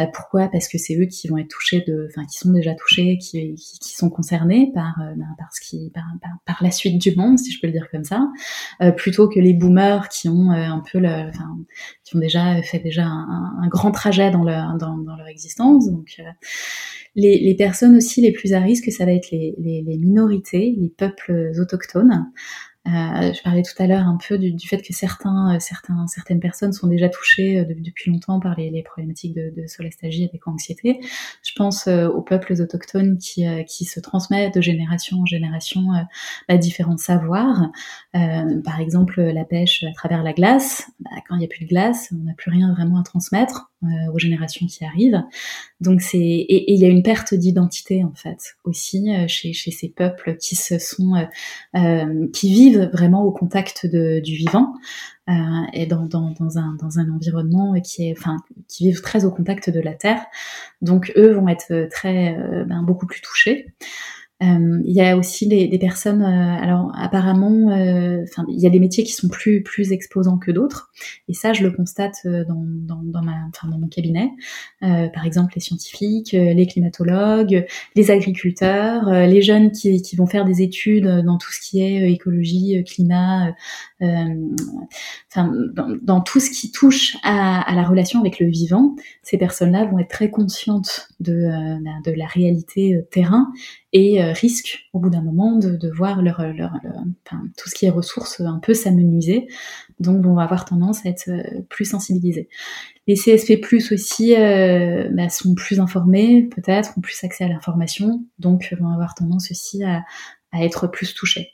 [0.00, 0.48] Euh, pourquoi?
[0.48, 3.54] Parce que c'est eux qui vont être touchés de, enfin qui sont déjà touchés, qui,
[3.54, 6.02] qui, qui sont concernés par ben, par ce qui par,
[6.46, 8.28] par, la suite du monde, si je peux le dire comme ça,
[8.96, 11.56] plutôt que les boomers qui ont un peu le, enfin
[12.02, 15.88] qui ont déjà fait déjà un, un grand trajet dans leur dans, dans leur existence.
[15.88, 16.20] Donc
[17.14, 20.74] les, les, personnes aussi les plus à risque, ça va être les, les, les minorités,
[20.76, 22.32] les peuples autochtones.
[22.86, 26.06] Euh, je parlais tout à l'heure un peu du, du, fait que certains, euh, certains,
[26.06, 30.24] certaines personnes sont déjà touchées euh, depuis longtemps par les, les problématiques de, de solastalgie
[30.24, 31.00] avec anxiété.
[31.42, 35.82] Je pense aux peuples autochtones qui, qui se transmettent de génération en génération
[36.48, 37.70] bah, différents savoirs.
[38.12, 40.86] par exemple, la pêche à travers la glace.
[41.00, 43.70] Bah, quand il n'y a plus de glace, on n'a plus rien vraiment à transmettre
[44.12, 45.22] aux générations qui arrivent.
[45.80, 49.90] Donc c'est et il y a une perte d'identité en fait aussi chez, chez ces
[49.90, 51.14] peuples qui se sont
[51.76, 54.74] euh, qui vivent vraiment au contact du vivant
[55.28, 55.32] euh,
[55.72, 58.36] et dans, un, dans un environnement qui est, enfin,
[58.68, 60.24] qui vivent très au contact de la terre.
[60.82, 63.74] Donc eux vont être très, euh, ben, beaucoup plus touchés.
[64.44, 68.80] Euh, il y a aussi des, personnes, euh, alors apparemment, euh, il y a des
[68.80, 70.90] métiers qui sont plus exposants que d'autres,
[71.28, 72.54] et ça, je le constate dans,
[73.78, 74.30] mon cabinet.
[74.80, 81.22] par exemple, les scientifiques, les climatologues, les agriculteurs, les jeunes qui, vont faire des études
[81.24, 83.54] dans tout ce qui est écologie, climat,
[84.00, 85.52] enfin,
[86.02, 88.94] dans, tout ce qui touche à, la relation avec le vivant.
[89.22, 91.48] Ces personnes-là vont être très conscientes de,
[91.82, 93.52] ben, de la réalité terrain
[93.92, 96.42] et risquent au bout d'un moment de, voir leur,
[97.56, 99.48] tout ce qui est ressources un peu s'amenuiser,
[100.00, 102.48] donc vont avoir tendance à être euh, plus sensibilisés.
[103.06, 103.60] Les CSP+
[103.92, 109.14] aussi euh, bah, sont plus informés, peut-être, ont plus accès à l'information, donc vont avoir
[109.14, 110.04] tendance aussi à,
[110.52, 111.52] être plus touchés.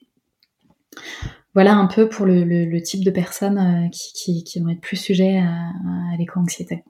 [1.55, 5.71] Voilà un peu pour le, type de personnes euh, qui, vont être plus sujets à,
[6.13, 6.85] à l'éco-anxiété.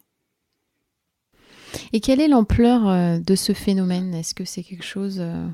[1.92, 4.14] Et quelle est l'ampleur euh, de ce phénomène?
[4.14, 5.18] Est-ce que c'est quelque chose...
[5.20, 5.46] Euh,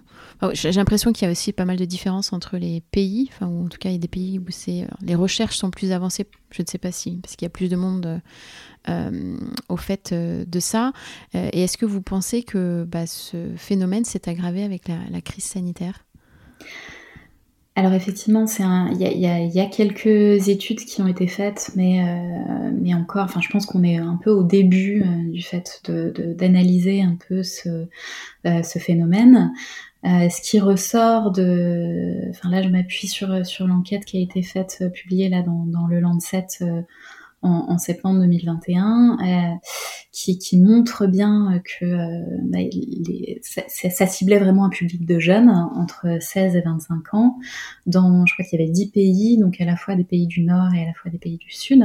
[0.53, 3.65] j'ai l'impression qu'il y a aussi pas mal de différences entre les pays, enfin, ou
[3.65, 6.27] en tout cas il y a des pays où euh, les recherches sont plus avancées,
[6.51, 8.21] je ne sais pas si, parce qu'il y a plus de monde
[9.69, 10.93] au fait de ça.
[11.35, 16.05] et est-ce que vous pensez que bah, ce phénomène s'est aggravé avec la crise sanitaire?
[17.79, 21.27] Alors effectivement, c'est un, il y a, y, y a, quelques études qui ont été
[21.27, 25.31] faites, mais euh, mais encore, enfin, je pense qu'on est un peu au début euh,
[25.31, 27.87] du fait d'analyser un peu ce
[28.47, 29.53] euh, phénomène.
[30.05, 33.29] Ce qui ressort de, enfin là, je m'appuie sur
[33.67, 36.47] l'enquête qui a été faite, publiée là dans le Lancet
[37.47, 39.69] en, septembre 2021, euh,
[40.13, 45.51] qui, montre bien que euh, bah, les, ça, ça, ciblait vraiment un public de jeunes
[45.51, 47.39] entre 16 et 25 ans,
[47.87, 50.43] dans, je crois qu'il y avait 10 pays, donc à la fois des pays du
[50.43, 51.85] Nord et à la fois des pays du Sud.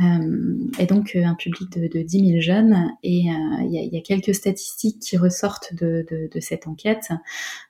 [0.00, 2.90] Euh, et donc un public de, de 10 000 jeunes.
[3.02, 7.10] Et il y, a, quelques statistiques qui ressortent de, cette enquête.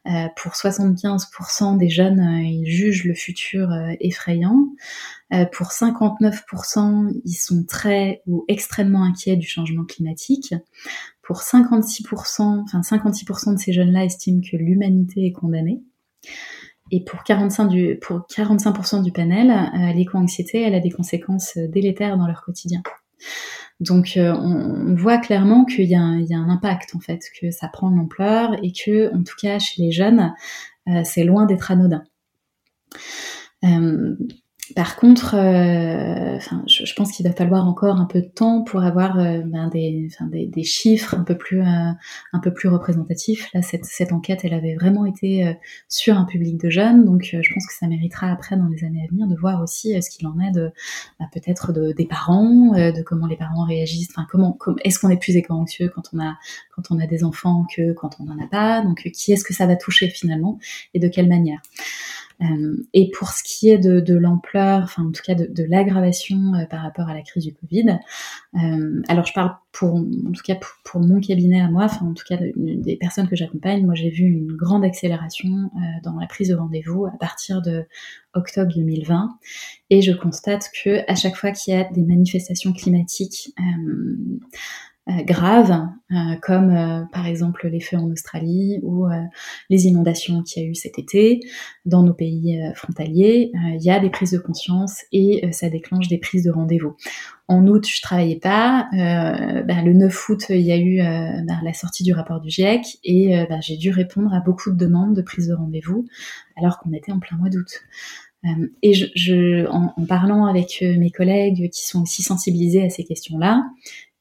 [0.06, 3.68] Euh, pour 75% des jeunes, ils jugent le futur
[4.00, 4.68] effrayant.
[5.32, 10.54] Euh, pour 59%, ils sont très ou extrêmement inquiets du changement climatique.
[11.22, 15.82] Pour 56%, enfin 56% de ces jeunes-là estiment que l'humanité est condamnée.
[16.90, 22.18] Et pour 45%, du, pour 45 du panel, euh, l'éco-anxiété, elle a des conséquences délétères
[22.18, 22.82] dans leur quotidien.
[23.80, 26.00] Donc euh, on, voit clairement qu'il y, y, a
[26.38, 29.82] un impact en fait, que ça prend de l'ampleur et que, en tout cas chez
[29.82, 30.32] les jeunes,
[31.04, 32.04] c'est loin d'être anodin.
[34.74, 39.18] Par contre, euh, je, pense qu'il va falloir encore un peu de temps pour avoir
[39.18, 41.90] euh, ben des, des, des, chiffres un peu plus, euh,
[42.32, 43.50] un peu plus représentatifs.
[43.52, 45.52] Là, cette, cette, enquête, elle avait vraiment été euh,
[45.88, 49.04] sur un public de jeunes, donc je pense que ça méritera après, dans les années
[49.04, 50.72] à venir, de voir aussi ce qu'il en est de
[51.20, 54.08] bah, peut-être de, des parents, de comment les parents réagissent.
[54.16, 56.36] Enfin, comment, est-ce qu'on est plus éco-anxieux quand on a
[56.74, 58.82] quand on a des enfants que quand on n'en a pas.
[58.82, 60.58] Donc, qui est-ce que ça va toucher finalement
[60.94, 61.60] et de quelle manière?
[62.42, 66.66] Euh, et pour ce qui est de, l'ampleur, enfin en tout cas de, l'aggravation euh,
[66.66, 67.98] par rapport à la crise du Covid,
[68.56, 72.14] euh, alors je parle pour, en tout cas pour, mon cabinet à moi, enfin en
[72.14, 75.70] tout cas des personnes que j'accompagne, moi j'ai vu une grande accélération
[76.02, 77.84] dans la prise de rendez-vous à partir de
[78.34, 79.38] octobre 2020,
[79.90, 84.38] et je constate que à chaque fois qu'il y a des manifestations climatiques euh,
[85.06, 89.06] graves, euh, comme euh, par exemple les feux en Australie ou
[89.68, 91.40] les inondations qu'il y a eu cet été
[91.84, 96.18] dans nos pays frontaliers, il y a des prises de conscience et ça déclenche des
[96.18, 96.96] prises de rendez-vous.
[97.48, 98.88] En août, je travaillais pas.
[98.92, 102.98] Ben, le 9 août, il y a eu ben, la sortie du rapport du GIEC
[103.04, 106.06] et ben, j'ai dû répondre à beaucoup de demandes de prise de rendez-vous
[106.56, 107.82] alors qu'on était en plein mois d'août.
[108.82, 108.94] et
[109.68, 113.62] en, parlant avec mes collègues qui sont aussi sensibilisés à ces questions-là,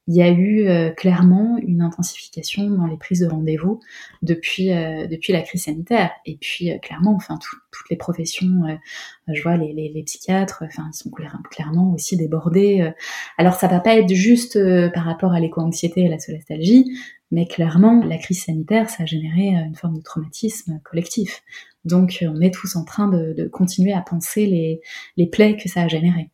[0.06, 3.80] il y a eu euh, clairement une intensification dans les prises de rendez-vous
[4.20, 6.10] depuis euh, depuis la crise sanitaire.
[6.26, 8.78] Et puis euh, clairement, enfin toutes les professions,
[9.26, 11.10] je vois les, les, les, psychiatres, enfin ils sont
[11.50, 12.92] clairement aussi débordés.
[13.38, 14.58] Alors ça va pas être juste
[14.92, 16.84] par rapport à l'éco-anxiété et la solastalgie,
[17.30, 21.42] mais clairement la crise sanitaire ça a généré une forme de traumatisme collectif.
[21.84, 24.80] Donc on est tous en train de, de continuer à penser les,
[25.16, 26.30] les plaies que ça a généré.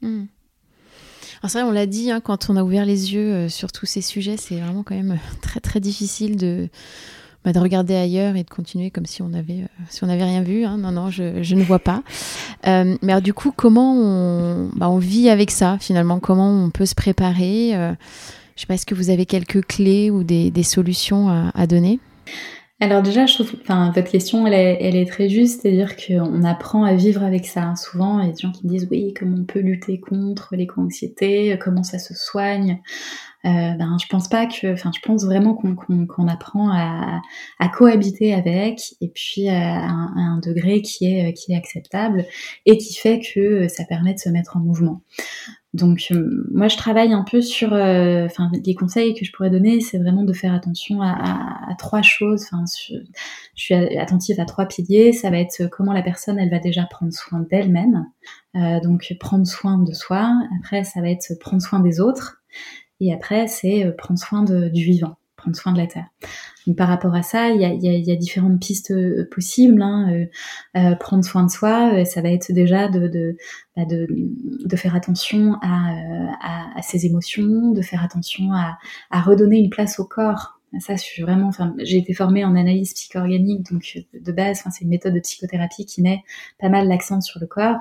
[0.00, 0.24] Mmh.
[1.42, 3.72] Alors c'est vrai, on l'a dit, hein, quand on a ouvert les yeux euh, sur
[3.72, 6.68] tous ces sujets, c'est vraiment quand même très très difficile de,
[7.42, 10.24] bah, de regarder ailleurs et de continuer comme si on avait, euh, si on n'avait
[10.24, 10.64] rien vu.
[10.64, 10.76] Hein.
[10.76, 12.02] Non, non, je, ne vois pas.
[12.66, 16.20] Euh, mais alors, du coup, comment on, bah, on, vit avec ça finalement?
[16.20, 17.74] Comment on peut se préparer?
[17.74, 17.94] Euh,
[18.56, 21.98] Je sais pas, est-ce que vous avez quelques clés ou des, solutions à donner?
[22.80, 26.94] Alors déjà, je trouve, enfin, votre question, elle est, très juste, c'est-à-dire qu'on apprend à
[26.94, 27.74] vivre avec ça.
[27.76, 30.56] Souvent, il y a des gens qui me disent, oui, comment on peut lutter contre
[30.56, 32.80] l'éco-anxiété, comment ça se soigne.
[33.44, 37.20] Euh, ben, je pense pas que, enfin, je pense vraiment qu'on apprend à,
[37.74, 42.24] cohabiter avec, et puis à, un, à, un, degré qui est, qui est acceptable
[42.66, 45.02] et qui fait que ça permet de se mettre en mouvement.
[45.72, 49.50] Donc euh, moi je travaille un peu sur, euh, enfin des conseils que je pourrais
[49.50, 52.44] donner, c'est vraiment de faire attention à, trois choses.
[52.50, 52.96] Enfin, je,
[53.54, 55.12] suis attentive à trois piliers.
[55.12, 58.04] Ça va être comment la personne elle va déjà prendre soin d'elle-même,
[58.56, 60.32] euh, donc prendre soin de soi.
[60.58, 62.42] Après ça va être prendre soin des autres,
[62.98, 66.06] et après c'est prendre soin du vivant prendre soin de la terre.
[66.76, 69.80] Par rapport à ça, il y a, différentes pistes euh, possibles.
[69.82, 70.12] Hein.
[70.12, 70.26] Euh,
[70.76, 73.36] euh, prendre soin de soi, ça va être déjà de,
[73.76, 80.04] bah faire attention à, à, ses émotions, de faire attention à redonner une place au
[80.04, 84.60] corps ça, je suis vraiment, enfin, j'ai été formée en analyse psycho-organique, donc de base,
[84.60, 86.22] enfin, c'est une méthode de psychothérapie qui met
[86.60, 87.78] pas mal l'accent sur le corps.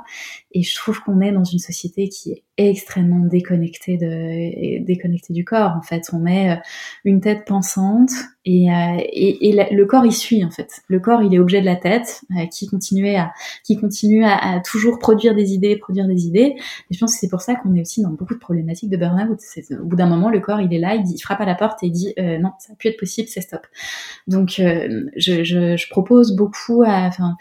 [0.52, 5.46] Et je trouve qu'on est dans une société qui est extrêmement déconnectée de, déconnectée du
[5.46, 5.74] corps.
[5.78, 6.60] En fait, on est euh,
[7.06, 8.12] une tête pensante
[8.46, 10.82] et, euh, et, et le corps il suit en fait.
[10.88, 13.32] Le corps il est objet de la tête euh, qui continue à
[13.64, 16.56] qui continue à, à, toujours produire des idées, produire des idées.
[16.58, 18.98] Et je pense que c'est pour ça qu'on est aussi dans beaucoup de problématiques de
[18.98, 19.40] burn-out.
[19.82, 21.56] Au bout d'un moment, le corps il est là, il, dit, il frappe à la
[21.56, 23.66] porte et il dit non, ça peut être possible, c'est stop.
[24.28, 27.36] Donc, euh, je, je, je, propose beaucoup à, enfin,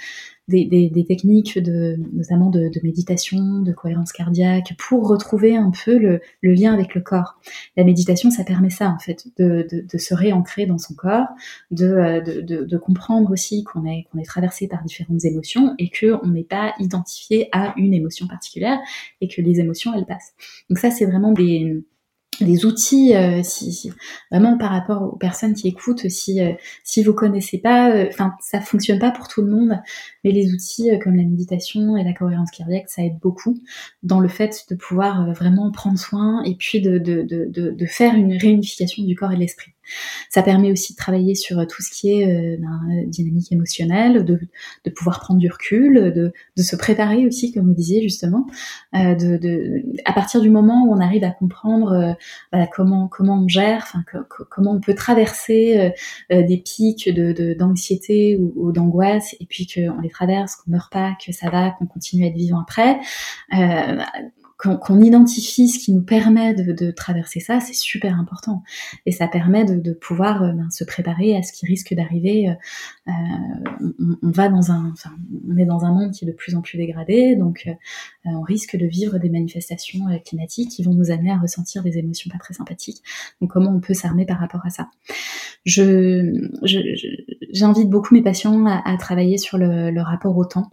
[0.49, 5.71] des, des, des, techniques de, notamment de, de, méditation, de cohérence cardiaque, pour retrouver un
[5.71, 7.39] peu le, le, lien avec le corps.
[7.77, 11.27] La méditation, ça permet ça, en fait, de, de se réancrer dans son corps,
[11.71, 16.75] de, comprendre aussi qu'on est, qu'on est traversé par différentes émotions et qu'on n'est pas
[16.79, 18.79] identifié à une émotion particulière
[19.21, 20.35] et que les émotions, elles passent.
[20.71, 21.83] Donc ça, c'est vraiment des
[22.45, 23.93] des outils, euh, si, si,
[24.31, 26.53] vraiment par rapport aux personnes qui écoutent, si euh,
[26.85, 29.81] si vous connaissez pas, euh, enfin ça fonctionne pas pour tout le monde,
[30.25, 33.59] mais les outils comme la méditation et la cohérence cardiaque, ça aide beaucoup
[34.03, 39.15] dans le fait de pouvoir vraiment prendre soin et puis de faire une réunification du
[39.15, 39.73] corps et de l'esprit.
[40.31, 44.39] Ça permet aussi de travailler sur tout ce qui est euh, ben, dynamique émotionnelle, de,
[44.85, 48.47] de, pouvoir prendre du recul, de, de, se préparer aussi, comme vous disiez justement,
[48.95, 52.13] euh, de, de, à partir du moment où on arrive à comprendre euh,
[52.53, 54.05] bah, comment comment on gère, enfin
[54.51, 55.93] comment on peut traverser
[56.33, 60.93] euh, des pics de d'anxiété ou, ou d'angoisse, et puis qu'on les traverse, qu'on meurt
[60.93, 62.99] pas, que ça va, qu'on continue à être vivant après
[64.59, 68.65] qu'on identifie ce qui nous permet de, traverser ça, c'est super important.
[69.07, 72.49] Et ça permet de, pouvoir euh, ben, se préparer à ce qui risque d'arriver.
[72.49, 73.13] Euh,
[74.23, 74.95] on, dans un,
[75.57, 77.73] est dans un monde qui est de plus en plus dégradé, donc euh,
[78.25, 82.31] on risque de vivre des manifestations climatiques qui vont nous amener à ressentir des émotions
[82.31, 83.03] pas très sympathiques.
[83.41, 84.89] Donc comment on peut s'armer par rapport à ça?
[85.65, 86.49] Je,
[87.51, 90.71] j'invite beaucoup mes patients à, travailler sur le, le rapport au temps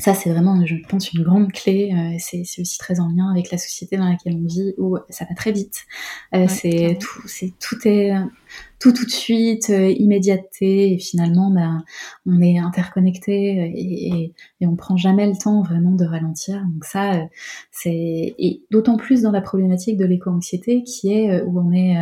[0.00, 1.92] ça, c'est vraiment, je pense, une grande clé.
[1.94, 5.24] Euh, c'est aussi très en lien avec la société dans laquelle on vit, où ça
[5.28, 5.84] va très vite.
[6.34, 8.12] Euh, c'est tout, c'est tout est
[8.80, 11.84] tout tout de suite, euh, immédiateté, et finalement, ben,
[12.24, 16.64] on est interconnecté euh, et, et, on prend jamais le temps vraiment de ralentir.
[16.72, 17.24] Donc ça, euh,
[17.70, 21.96] c'est et d'autant plus dans la problématique de l'éco-anxiété, qui est où on est,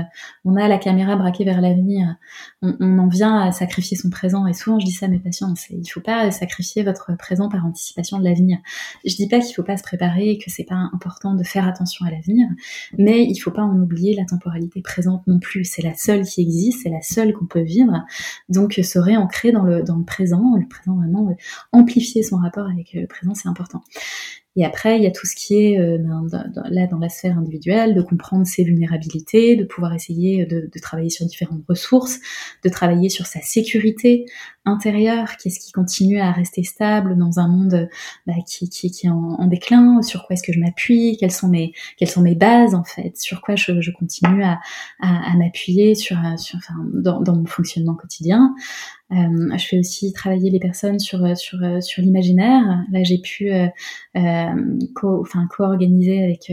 [0.45, 2.15] on a la caméra braquée vers l'avenir,
[2.63, 4.47] on, on, en vient à sacrifier son présent.
[4.47, 7.49] Et souvent, je dis ça à mes patients, c'est il faut pas sacrifier votre présent
[7.49, 8.59] par anticipation de l'avenir.
[9.05, 12.07] Je dis pas qu'il faut pas se préparer, que c'est pas important de faire attention
[12.07, 12.47] à l'avenir,
[12.99, 15.65] mais il faut pas en oublier la temporalité présente non plus.
[15.65, 18.05] C'est la seule qui existe c'est la seule qu'on peut vivre.
[18.49, 21.35] Donc se réancrer dans le, dans le présent, le présent vraiment, euh,
[21.73, 23.83] amplifier son rapport avec le présent, c'est important.
[24.59, 26.27] Et après, il y a tout ce qui est euh, ben,
[26.69, 31.25] là dans la sphère individuelle, de comprendre ses vulnérabilités, de pouvoir essayer de, travailler sur
[31.27, 32.19] différentes ressources,
[32.65, 34.27] de travailler sur sa sécurité
[34.65, 37.89] intérieure, qu'est-ce qui continue à rester stable dans un monde
[38.27, 41.49] bah, qui, qui, qui, est en, déclin, sur quoi est-ce que je m'appuie, quelles sont
[41.49, 44.59] mes quelles sont mes bases en fait, sur quoi je, je continue à,
[45.01, 48.55] à, m'appuyer sur, sur enfin, dans, dans mon fonctionnement quotidien.
[49.11, 52.85] Euh, je fais aussi travailler les personnes sur sur sur l'imaginaire.
[52.93, 53.67] Là, j'ai pu euh,
[54.17, 56.53] euh, co, enfin co-organiser avec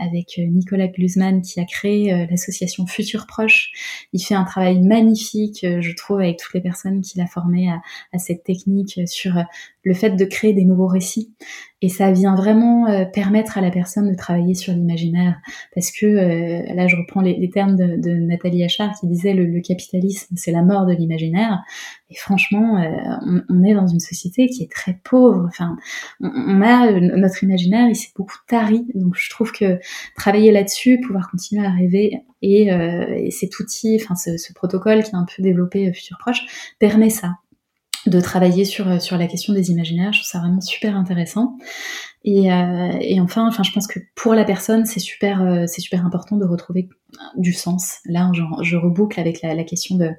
[0.00, 3.70] avec Nicolas Glusman qui a créé l'association Futur Proche.
[4.12, 7.80] Il fait un travail magnifique, je trouve, avec toutes les personnes qu'il a formées à,
[8.12, 9.34] à cette technique sur
[9.84, 11.34] le fait de créer des nouveaux récits.
[11.82, 15.36] Et ça vient vraiment euh, permettre à la personne de travailler sur l'imaginaire.
[15.74, 19.44] Parce que, euh, là je reprends les, termes de, de, Nathalie Achard qui disait le,
[19.44, 21.62] le capitalisme c'est la mort de l'imaginaire.
[22.08, 25.44] Et franchement, euh, on, est dans une société qui est très pauvre.
[25.46, 25.76] Enfin,
[26.20, 28.86] on, a notre imaginaire, il s'est beaucoup tari.
[28.94, 29.78] Donc je trouve que
[30.16, 35.10] travailler là-dessus, pouvoir continuer à rêver et, et cet outil, enfin ce, ce, protocole qui
[35.10, 37.36] est un peu développé Futur Proche, permet ça
[38.06, 40.12] de travailler sur, sur la question des imaginaires.
[40.12, 41.56] Je trouve ça vraiment super intéressant.
[42.24, 45.82] Et, euh, et enfin, enfin, je pense que pour la personne, c'est super, euh, c'est
[45.82, 46.88] super important de retrouver
[47.36, 47.98] du sens.
[48.06, 50.10] Là, je, je reboucle avec la, la, question de,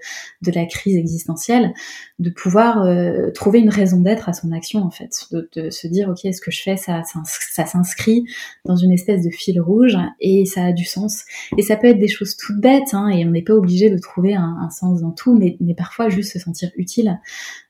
[0.42, 1.74] de la crise existentielle,
[2.20, 5.88] de pouvoir euh, trouver une raison d'être à son action, en fait, de, de se
[5.88, 8.26] dire, ok, ce que je fais, ça, ça, s'inscrit
[8.66, 11.24] dans une espèce de fil rouge et ça a du sens.
[11.58, 13.98] Et ça peut être des choses toutes bêtes, hein, et on n'est pas obligé de
[13.98, 17.20] trouver un, un, sens dans tout, mais, mais parfois juste se sentir utile,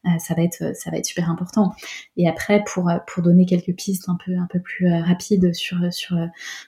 [0.06, 1.72] euh, ça va être, ça va être super important.
[2.18, 5.78] Et après, pour pour donner quelques pistes un peu un peu plus euh, rapides sur
[5.92, 6.18] sur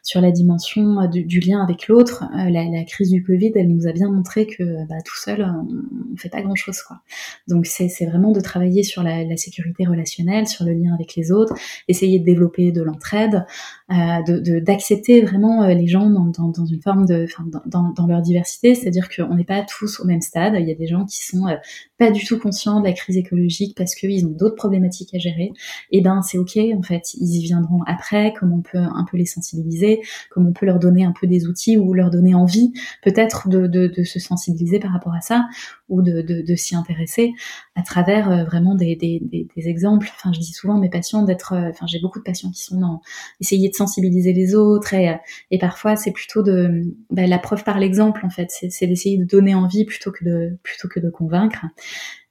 [0.04, 3.92] sur la dimension du, du lien avec l'autre la, crise du Covid, elle nous a
[3.92, 5.64] bien montré que bah, tout seul, on,
[6.12, 6.82] ne fait pas grand-chose.
[6.82, 7.02] quoi.
[7.48, 11.54] Donc c'est vraiment de travailler sur la, sécurité relationnelle, sur le lien avec les autres,
[11.88, 13.46] essayer de développer de l'entraide,
[13.90, 17.26] euh, d'accepter vraiment euh, les gens dans, une forme de,
[17.68, 20.56] dans, dans, leur diversité, c'est-à-dire qu'on n'est pas tous au même stade.
[20.60, 21.56] Il y a des gens qui sont euh,
[21.98, 25.54] pas du tout conscients de la crise écologique parce qu'ils ont d'autres problématiques à gérer.
[25.92, 28.34] Et ben c'est ok, en fait, ils y viendront après.
[28.38, 31.48] Comment on peut un peu les sensibiliser, comment on peut leur donner un peu des
[31.48, 32.74] outils ou leur donner envie
[33.04, 35.46] peut-être de, de, se sensibiliser par rapport à ça?
[35.90, 37.34] Ou de, de s'y intéresser
[37.76, 40.10] à travers euh, vraiment des, des, exemples.
[40.16, 42.62] Enfin, je dis souvent à mes patients d'être, euh, enfin, j'ai beaucoup de patients qui
[42.62, 43.02] sont dans
[43.40, 45.16] essayer de sensibiliser les autres et, euh,
[45.52, 48.50] et parfois c'est plutôt de bah, la preuve par l'exemple en fait.
[48.52, 51.66] C'est d'essayer de donner envie plutôt que de plutôt que de convaincre.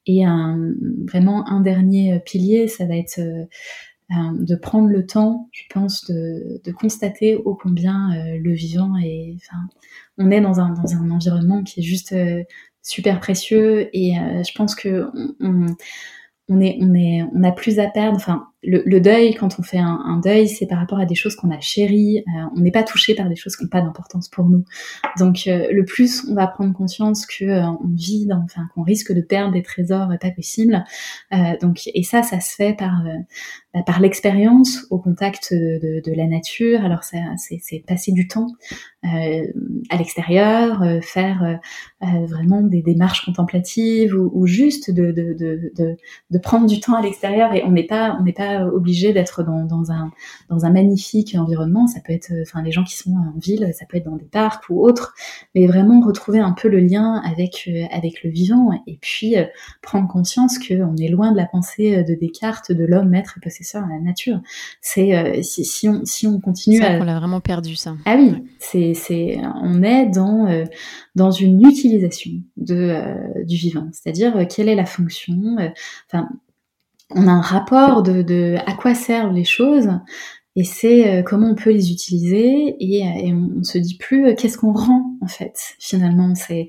[0.09, 0.23] Et
[1.09, 3.19] vraiment un dernier pilier, ça va être
[4.09, 9.59] de prendre le temps, je pense, de, de constater ô combien le vivant est, enfin,
[10.17, 12.15] on est dans un, dans un environnement qui est juste
[12.87, 15.11] super précieux et je pense que
[15.41, 15.67] on,
[16.49, 18.17] on est, on est, on a plus à perdre.
[18.17, 21.51] Enfin, le, deuil, quand on fait un, deuil, c'est par rapport à des choses qu'on
[21.51, 22.19] a chéries.
[22.19, 24.65] Euh, on n'est pas touché par des choses qui n'ont pas d'importance pour nous.
[25.19, 28.83] Donc, euh, le plus on va prendre conscience que euh, on vit, dans, enfin, qu'on
[28.83, 30.85] risque de perdre des trésors pas possibles.
[31.61, 33.05] donc, et ça, ça se fait par
[33.75, 36.85] bah, par l'expérience au contact de, de, la nature.
[36.85, 38.49] Alors, c'est passer du temps
[39.03, 41.61] à l'extérieur, faire
[42.01, 45.97] vraiment des démarches contemplatives ou, ou juste de, de, de,
[46.31, 47.55] de, prendre du temps à l'extérieur.
[47.55, 50.11] Et on n'est pas, on n'est pas pas obligé d'être dans, dans, un,
[50.49, 51.87] dans un magnifique environnement.
[51.87, 54.25] Ça peut être, enfin, les gens qui sont en ville, ça peut être dans des
[54.25, 55.15] parcs ou autres,
[55.55, 59.35] mais vraiment retrouver un peu le lien avec, avec le vivant et puis
[59.83, 63.85] prendre conscience qu'on est loin de la pensée de Descartes, de l'homme maître et possesseur
[63.85, 64.41] à la nature.
[64.81, 66.99] C'est si, si, on, si on continue à...
[66.99, 67.95] On a vraiment perdu ça.
[68.05, 70.65] Ah oui, c'est, c'est, on est dans,
[71.15, 75.57] dans une utilisation de, du vivant, c'est-à-dire quelle est la fonction.
[76.07, 76.29] Enfin,
[77.15, 79.91] on a un rapport de, à quoi servent les choses
[80.57, 84.59] et c'est euh, comment on peut les utiliser et, on, se dit plus euh, qu'est-ce
[84.59, 86.69] qu'on rend en fait finalement c'est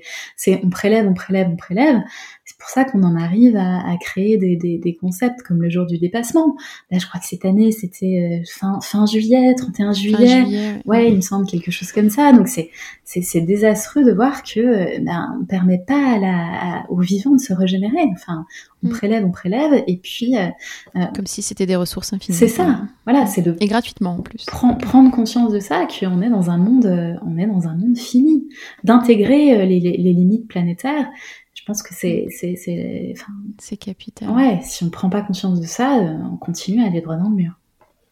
[0.62, 2.00] on prélève on prélève on prélève
[2.44, 5.98] c'est pour ça qu'on en arrive à, créer des, des, concepts comme le jour du
[5.98, 6.56] dépassement
[6.90, 11.16] là je crois que cette année c'était euh, fin fin juillet 31 juillet, ouais, il
[11.16, 12.70] me semble quelque chose comme ça donc c'est
[13.04, 17.52] c'est désastreux de voir que ben on permet pas à la aux vivants de se
[17.52, 18.46] régénérer enfin
[18.82, 18.90] on mm.
[18.90, 20.36] prélève, on prélève, et puis...
[20.36, 20.48] Euh,
[20.96, 22.36] euh, Comme si c'était des ressources infinies.
[22.36, 23.56] C'est ça, voilà, c'est de...
[23.60, 24.46] Et gratuitement en plus.
[24.46, 27.98] prendre conscience de ça, qu'on est dans un monde, euh, on est dans un monde
[27.98, 28.37] fini.
[28.84, 31.08] D'intégrer les, limites planétaires,
[31.54, 32.26] je pense que c'est...
[32.30, 33.14] C'est
[33.58, 34.30] c'est capital.
[34.30, 35.94] Ouais, si on prend pas conscience de ça,
[36.32, 37.52] on continue à aller droit dans le mur.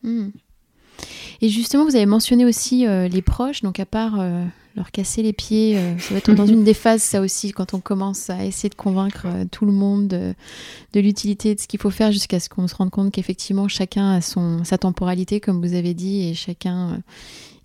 [0.03, 0.29] Mm.
[1.43, 4.19] Et justement, vous avez mentionné aussi les proches, donc à part
[4.77, 5.77] leur casser les pieds.
[5.77, 8.69] Euh, ça va être dans une des phases, ça aussi, quand on commence à essayer
[8.69, 10.35] de convaincre euh, tout le monde de,
[10.95, 14.21] l'utilité de ce qu'il faut faire jusqu'à ce qu'on se rende compte qu'effectivement, chacun a
[14.21, 16.97] son, sa temporalité, comme vous avez dit, et chacun, euh,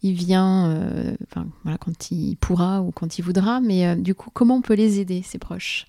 [0.03, 3.61] il vient enfin, voilà, quand il pourra ou quand il voudra.
[3.61, 5.85] Mais du coup, comment on peut les aider, ces proches?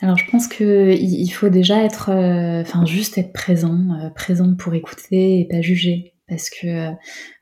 [0.00, 2.10] Alors je pense que il faut déjà être,
[2.62, 6.92] enfin juste être présent, présent pour écouter et pas juger parce que euh,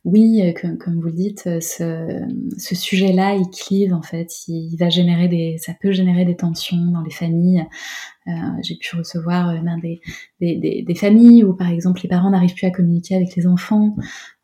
[0.07, 2.25] oui, euh, comme, vous le dites, euh, ce,
[2.59, 6.93] ce sujet-là, il clive en fait, il, va générer des, ça peut générer des tensions
[6.93, 7.67] dans les familles.
[8.29, 8.33] Euh,
[8.63, 10.01] J'ai pu recevoir euh, ben, des,
[10.41, 13.97] des, des, familles où par exemple les parents n'arrivent plus à communiquer avec les enfants.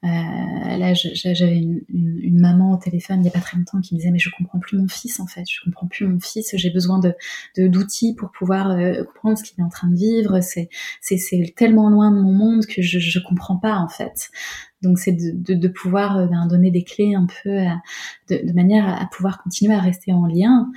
[0.04, 3.94] Euh, là, j'avais une, une, maman au téléphone il n'y a pas très longtemps qui
[3.94, 6.56] me disait mais je comprends plus mon fils en fait, je comprends plus mon fils,
[6.56, 7.14] j'ai besoin de
[7.68, 10.40] d'outils pour pouvoir comprendre ce qu'il est en train de vivre.
[10.40, 10.68] C'est
[11.00, 14.30] c'est tellement loin de mon monde que je je comprends pas en fait.
[14.82, 17.58] Donc c'est de, de, pouvoir euh, ben, donner des clés un peu
[18.28, 20.70] de, de, manière à, pouvoir continuer à rester en lien.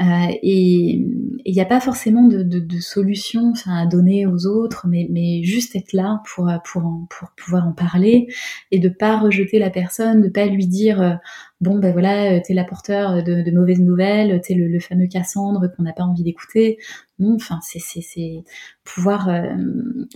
[0.00, 0.04] Euh,
[0.42, 1.06] et
[1.44, 5.44] il n'y a pas forcément de, de, de solution à donner aux autres, mais, mais
[5.44, 8.26] juste être là pour, pour, pour pouvoir en parler
[8.72, 11.14] et de pas rejeter la personne, de pas lui dire euh,
[11.60, 15.92] bon ben voilà, t'es l'apporteur de, de mauvaises nouvelles, t'es le, fameux Cassandre qu'on n'a
[15.92, 16.78] pas envie d'écouter.
[17.20, 18.42] Non, enfin c'est c'est
[18.82, 19.54] pouvoir euh,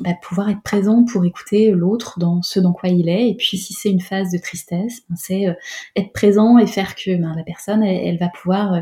[0.01, 3.31] bah, pouvoir être présent pour écouter l'autre dans ce dans quoi il est.
[3.31, 5.53] Et puis si c'est une phase de tristesse, ben, c'est euh,
[5.95, 8.73] être présent et faire que ben, la personne elle, va pouvoir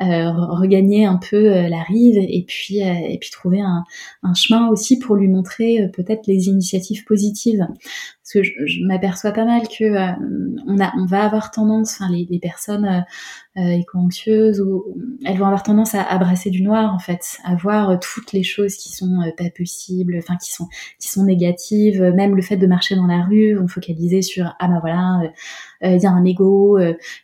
[0.00, 5.16] euh, regagner un peu la rive et puis et puis trouver un chemin aussi pour
[5.16, 7.66] lui montrer peut-être les initiatives positives
[8.26, 10.12] parce que je, m'aperçois pas mal que euh,
[10.66, 14.84] on, a, on va avoir tendance, enfin les, les personnes euh, euh éco-anxieuses, ou,
[15.24, 18.32] elles vont avoir tendance à, à, brasser du noir en fait, à voir euh, toutes
[18.32, 20.66] les choses qui sont pas possibles, enfin qui sont
[20.98, 24.66] qui sont négatives, même le fait de marcher dans la rue, vont focaliser sur ah
[24.66, 25.30] bah voilà,
[25.82, 26.78] il y a un ego,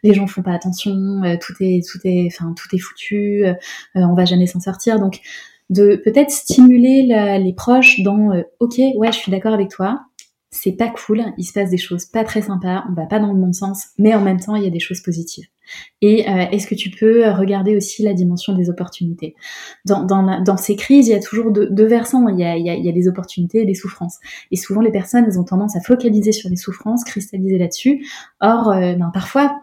[0.04, 3.44] les gens font pas attention, tout est tout est enfin tout est foutu,
[3.96, 5.20] on va jamais s'en sortir donc
[5.68, 7.08] de peut-être stimuler
[7.42, 8.30] les proches dans
[8.60, 10.02] ok ouais je suis d'accord avec toi
[10.52, 13.32] c'est pas cool, il se passe des choses pas très sympas, on va pas dans
[13.32, 15.46] le bon sens, mais en même temps il y a des choses positives.
[16.02, 19.34] Et euh, est-ce que tu peux regarder aussi la dimension des opportunités?
[19.86, 23.62] Dans, ces crises, il y a toujours deux, versants, il y, a, il, des opportunités
[23.62, 24.18] et des souffrances.
[24.50, 28.06] Et souvent les personnes, elles ont tendance à focaliser sur les souffrances, cristalliser là-dessus.
[28.40, 29.62] Or, euh, ben, parfois,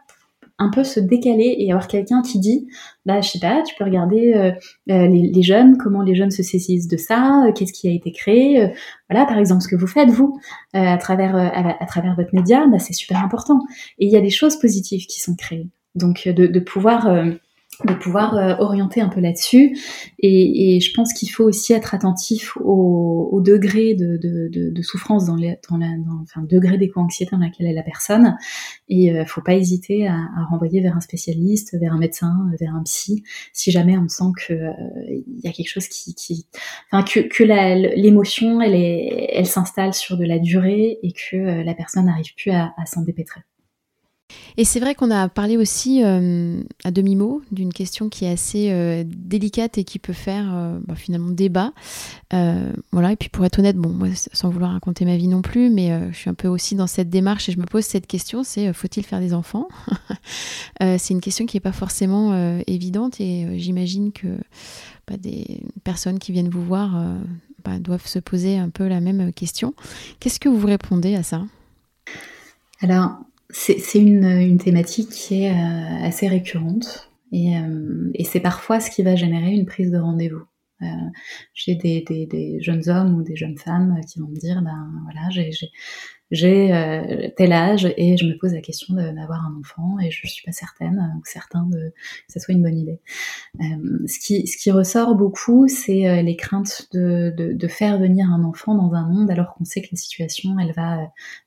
[0.60, 2.68] un peu se décaler et avoir quelqu'un qui dit
[3.05, 4.51] bah je sais pas tu peux regarder euh,
[4.91, 8.12] euh, les, jeunes comment les jeunes se saisissent de ça euh, qu'est-ce qui a été
[8.12, 8.72] créé
[9.10, 10.39] voilà par exemple ce que vous faites vous
[10.74, 13.60] à travers à, travers votre média bah, c'est super important.
[13.97, 15.68] Et il y a des choses positives qui sont créées.
[15.95, 17.07] Donc de, de pouvoir
[17.86, 19.78] de pouvoir euh, orienter un peu là-dessus.
[20.20, 24.70] Et, et, je pense qu'il faut aussi être attentif au, au degré de, de, de,
[24.70, 28.36] de, souffrance dans, les, dans, la, dans enfin, degré d'éco-anxiété dans laquelle est la personne.
[28.90, 32.76] Et euh, faut pas hésiter à, à, renvoyer vers un spécialiste, vers un médecin, vers
[32.76, 33.24] un psy,
[33.54, 34.72] si jamais on sent que euh,
[35.08, 36.48] il y a quelque chose qui, qui
[36.92, 41.64] enfin que, que l'émotion elle est, elle s'installe sur de la durée et que euh,
[41.64, 43.42] la personne n'arrive plus à, à s'en dépêtrer.
[44.58, 48.72] Et c'est vrai qu'on a parlé aussi euh, à demi-mot d'une question qui est assez
[48.72, 51.74] euh, délicate et qui peut faire euh, bah, finalement débat.
[52.92, 55.70] voilà, et puis pour être honnête, bon, moi, sans vouloir raconter ma vie non plus,
[55.70, 58.44] mais je suis un peu aussi dans cette démarche et je me pose cette question,
[58.44, 59.68] c'est faut-il faire des enfants?
[60.80, 64.28] C'est une question qui n'est pas forcément évidente et j'imagine que
[65.08, 67.04] bah, des personnes qui viennent vous voir
[67.64, 69.74] bah, doivent se poser un peu la même question.
[70.20, 71.44] Qu'est-ce que vous répondez à ça?
[72.82, 73.18] Alors,
[73.50, 75.50] c'est une, thématique qui est
[76.04, 77.54] assez récurrente et,
[78.14, 80.43] et c'est parfois ce qui va générer une prise de rendez-vous.
[80.82, 80.86] Euh,
[81.54, 84.89] j'ai des, des, des, jeunes hommes ou des jeunes femmes qui vont me dire, ben
[85.04, 85.52] voilà, j'ai
[86.32, 90.28] j'ai euh, tel âge et je me pose la question d'avoir un enfant et je
[90.28, 93.02] suis pas certaine ou certain de que ça soit une bonne idée.
[93.62, 97.97] Euh, ce qui ce qui ressort beaucoup, c'est euh, les craintes de, de, de, faire
[97.97, 101.00] venir un enfant dans un monde alors qu'on sait que la situation elle va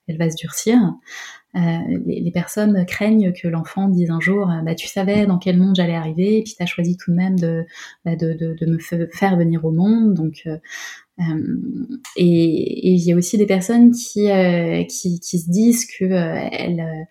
[0.08, 0.78] elle va se durcir.
[1.54, 1.60] Euh,
[2.06, 5.76] les, les, personnes craignent que l'enfant dise un jour bah, Tu savais dans quel monde
[5.76, 7.66] j'allais arriver, et puis tu as choisi tout de même de,
[8.06, 10.14] bah, de, de, de, me faire venir au monde.
[10.14, 10.56] Donc, euh,
[11.20, 14.28] euh, et il y a aussi des personnes qui,
[14.88, 17.06] qui, qui, se disent que elles,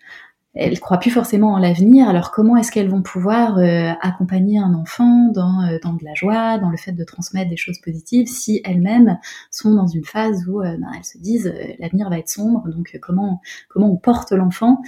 [0.54, 2.08] elles croient plus forcément en l'avenir.
[2.08, 6.12] Alors comment est-ce qu'elles vont pouvoir euh, accompagner un enfant dans, euh, dans de la
[6.14, 9.18] joie, dans le fait de transmettre des choses positives, si elles-mêmes
[9.50, 12.68] sont dans une phase où euh, ben, elles se disent l'avenir va être sombre.
[12.68, 14.82] Donc comment comment on porte l'enfant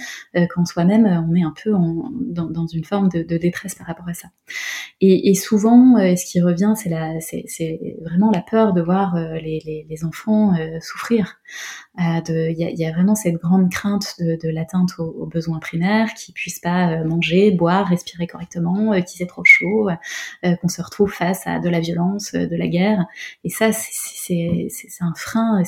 [0.53, 4.13] quand soi-même on est un peu en, dans, une forme de, détresse par rapport à
[4.13, 4.27] ça.
[5.01, 10.53] Et, souvent, ce qui revient, c'est la c'est vraiment la peur de voir les enfants
[10.81, 11.37] souffrir.
[11.97, 15.59] Il y, a, y, a, vraiment cette grande crainte de, de l'atteinte aux, aux besoins
[15.59, 20.55] primaire, qui puissent pas euh, manger, boire, respirer correctement, euh, qu'ils aient trop chaud, euh,
[20.57, 23.05] qu'on se retrouve face à de la violence, de la guerre.
[23.43, 24.67] Et ça, c'est
[24.99, 25.63] un frein,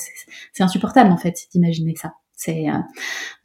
[0.53, 2.13] c'est insupportable en fait d'imaginer ça.
[2.39, 2.67] C'est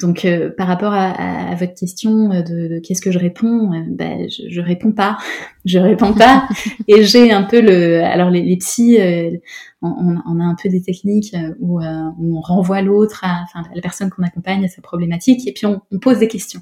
[0.00, 0.26] donc
[0.58, 5.16] par rapport à, votre question de, qu'est-ce que je réponds, ben, je, je réponds pas,
[5.64, 6.46] je réponds pas
[6.88, 8.98] et j'ai un peu le alors les, les psys
[9.82, 13.80] on, a un peu des techniques euh, où, euh, où on renvoie l'autre, enfin la
[13.80, 16.60] personne qu'on accompagne à sa problématique, et puis on, pose des questions.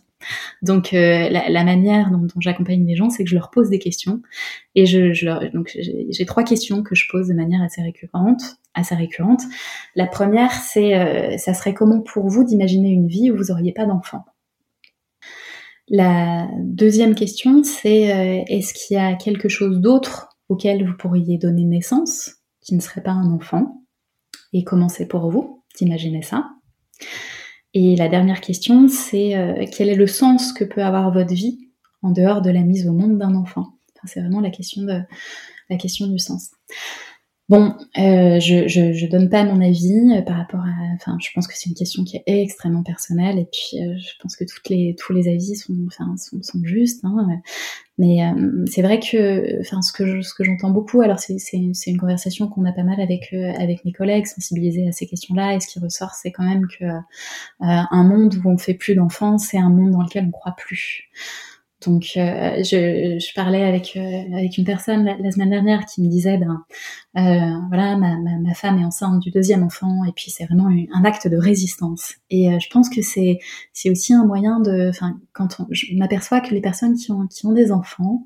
[0.63, 4.21] Donc euh, la, manière dont, j'accompagne les gens, c'est que je leur pose des questions,
[4.75, 8.43] et je, donc j'ai trois questions que je pose de manière assez récurrente.
[8.73, 9.43] Assez récurrente.
[9.97, 13.85] La première, c'est, ça serait comment pour vous d'imaginer une vie où vous auriez pas
[13.85, 14.25] d'enfant
[15.89, 21.65] La deuxième question, c'est est-ce qu'il y a quelque chose d'autre auquel vous pourriez donner
[21.65, 23.83] naissance qui ne serait pas un enfant?
[24.53, 26.49] Et comment c'est pour vous d'imaginer ça?
[27.73, 31.71] Et la dernière question, c'est euh, quel est le sens que peut avoir votre vie
[32.03, 33.75] en dehors de la mise au monde d'un enfant?
[34.05, 35.01] C'est vraiment la question, de,
[35.69, 36.51] la question du sens.
[37.51, 40.95] Bon, euh, je, je, je, donne pas mon avis euh, par rapport à.
[40.95, 44.13] Enfin, je pense que c'est une question qui est extrêmement personnelle et puis euh, je
[44.23, 47.05] pense que toutes les tous les avis sont enfin sont, sont justes.
[47.05, 47.27] Hein,
[47.99, 51.61] mais euh, c'est vrai que, enfin, ce que ce que j'entends beaucoup, alors c'est c'est
[51.73, 55.57] c'est une conversation qu'on a pas mal avec avec mes collègues, sensibilisés à ces questions-là.
[55.57, 56.85] Et ce qui ressort, c'est quand même que
[57.59, 61.11] un monde où on fait plus d'enfants, c'est un monde dans lequel on croit plus.
[61.87, 66.09] Donc, euh, je, je, parlais avec euh, avec une personne la, semaine dernière qui me
[66.09, 66.65] disait, ben
[67.17, 70.69] euh, voilà, ma, ma, ma, femme est enceinte du deuxième enfant, et puis c'est vraiment
[70.69, 72.15] un acte de résistance.
[72.29, 73.39] Et je pense que c'est
[73.73, 77.27] c'est aussi un moyen de, enfin, quand on, je m'aperçois que les personnes qui ont
[77.27, 78.25] qui ont des enfants,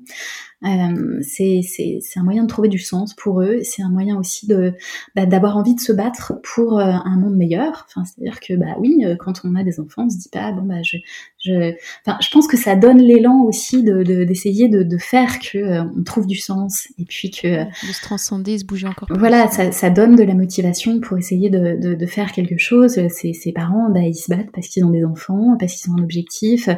[0.65, 3.59] euh, c'est un moyen de trouver du sens pour eux.
[3.63, 4.73] C'est un moyen aussi de
[5.15, 7.85] bah, d'avoir envie de se battre pour euh, un monde meilleur.
[7.87, 10.51] Enfin, c'est-à-dire que bah oui, euh, quand on a des enfants, on se dit pas
[10.51, 10.97] bon bah je
[11.43, 11.73] je.
[12.05, 15.83] Enfin, je pense que ça donne l'élan aussi de d'essayer de, de, faire que euh,
[15.97, 19.07] on trouve du sens et puis que de se transcender, se bouger encore.
[19.07, 19.17] Plus.
[19.17, 22.99] Voilà, ça, ça donne de la motivation pour essayer de, de, de faire quelque chose.
[23.09, 25.95] Ces, ces parents, bah, ils se battent parce qu'ils ont des enfants, parce qu'ils ont
[25.95, 26.69] un objectif.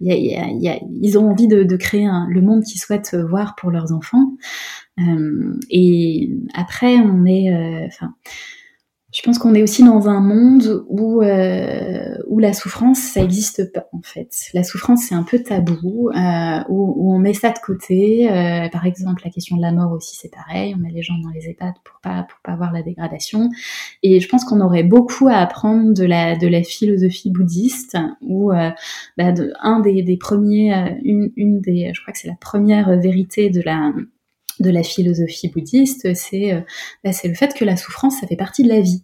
[0.00, 0.16] Il y a,
[0.48, 3.54] il y a, ils ont envie de, de créer un, le monde qu'ils souhaitent voir
[3.56, 4.32] pour leurs enfants.
[4.98, 8.06] Euh, et après, on est, euh,
[9.16, 13.72] je pense qu'on est aussi dans un monde où euh, où la souffrance ça existe
[13.72, 14.28] pas en fait.
[14.52, 18.30] La souffrance c'est un peu tabou, euh, où, où, on met ça de côté.
[18.30, 21.16] Euh, par exemple la question de la mort aussi c'est pareil, on met les gens
[21.22, 23.48] dans les EHPAD pour pas pour pas voir la dégradation.
[24.02, 28.52] Et je pense qu'on aurait beaucoup à apprendre de la de la philosophie bouddhiste, où
[28.52, 28.70] euh,
[29.16, 32.36] bah, de, un des, des premiers, euh, une, une des, je crois que c'est la
[32.38, 33.92] première vérité de la
[34.60, 36.60] de la philosophie bouddhiste, c'est euh,
[37.04, 39.02] bah, c'est le fait que la souffrance, ça fait partie de la vie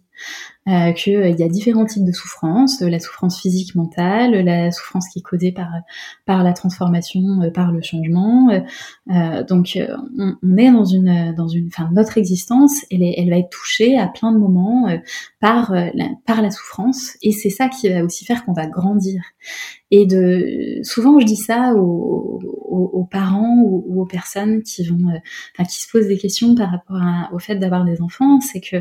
[0.69, 4.71] euh, qu'il euh, y a différents types de souffrance, euh, la souffrance physique mentale, la
[4.71, 5.67] souffrance qui est causée par
[6.25, 8.47] par la transformation, euh, par le changement.
[9.49, 14.07] donc on, est dans une dans une, enfin notre existence, elle, va être touchée à
[14.07, 14.87] plein de moments
[15.41, 19.21] par la, par la souffrance, et c'est ça qui va aussi faire qu'on va grandir.
[19.91, 25.09] Et de souvent je dis ça aux, parents ou, aux personnes qui vont,
[25.69, 27.01] qui se posent des questions par rapport
[27.33, 28.77] au fait d'avoir des enfants, c'est que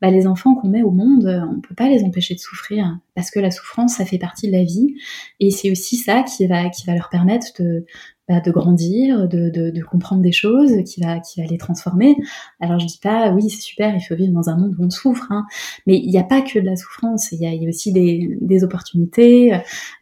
[0.00, 3.40] bah, les enfants qu'on au monde, on peut pas les empêcher de souffrir parce que
[3.40, 4.94] la souffrance, ça fait partie de la vie
[5.40, 7.86] et c'est aussi ça qui va leur permettre de
[8.28, 12.16] bah, de grandir, de, de, de, comprendre des choses, qui va, qui va les transformer.
[12.60, 14.90] Alors je dis pas, oui, c'est super, il faut vivre dans un monde où on
[14.90, 15.46] souffre, hein,
[15.86, 17.92] mais il n'y a pas que de la souffrance, il y a, y a aussi
[17.92, 19.52] des, des opportunités,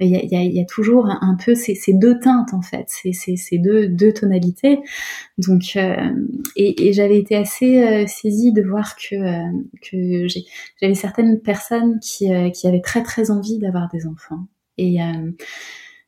[0.01, 2.63] il y a, y a, y a toujours un peu ces, ces, deux teintes en
[2.63, 4.81] fait, ces, ces, ces deux, deux tonalités.
[5.39, 6.11] Donc, euh,
[6.57, 9.51] et, et j'avais été assez euh, saisie de voir que, euh,
[9.83, 10.27] que
[10.81, 14.47] j'avais certaines personnes qui, qui avaient très très envie d'avoir des enfants.
[14.79, 14.99] Et,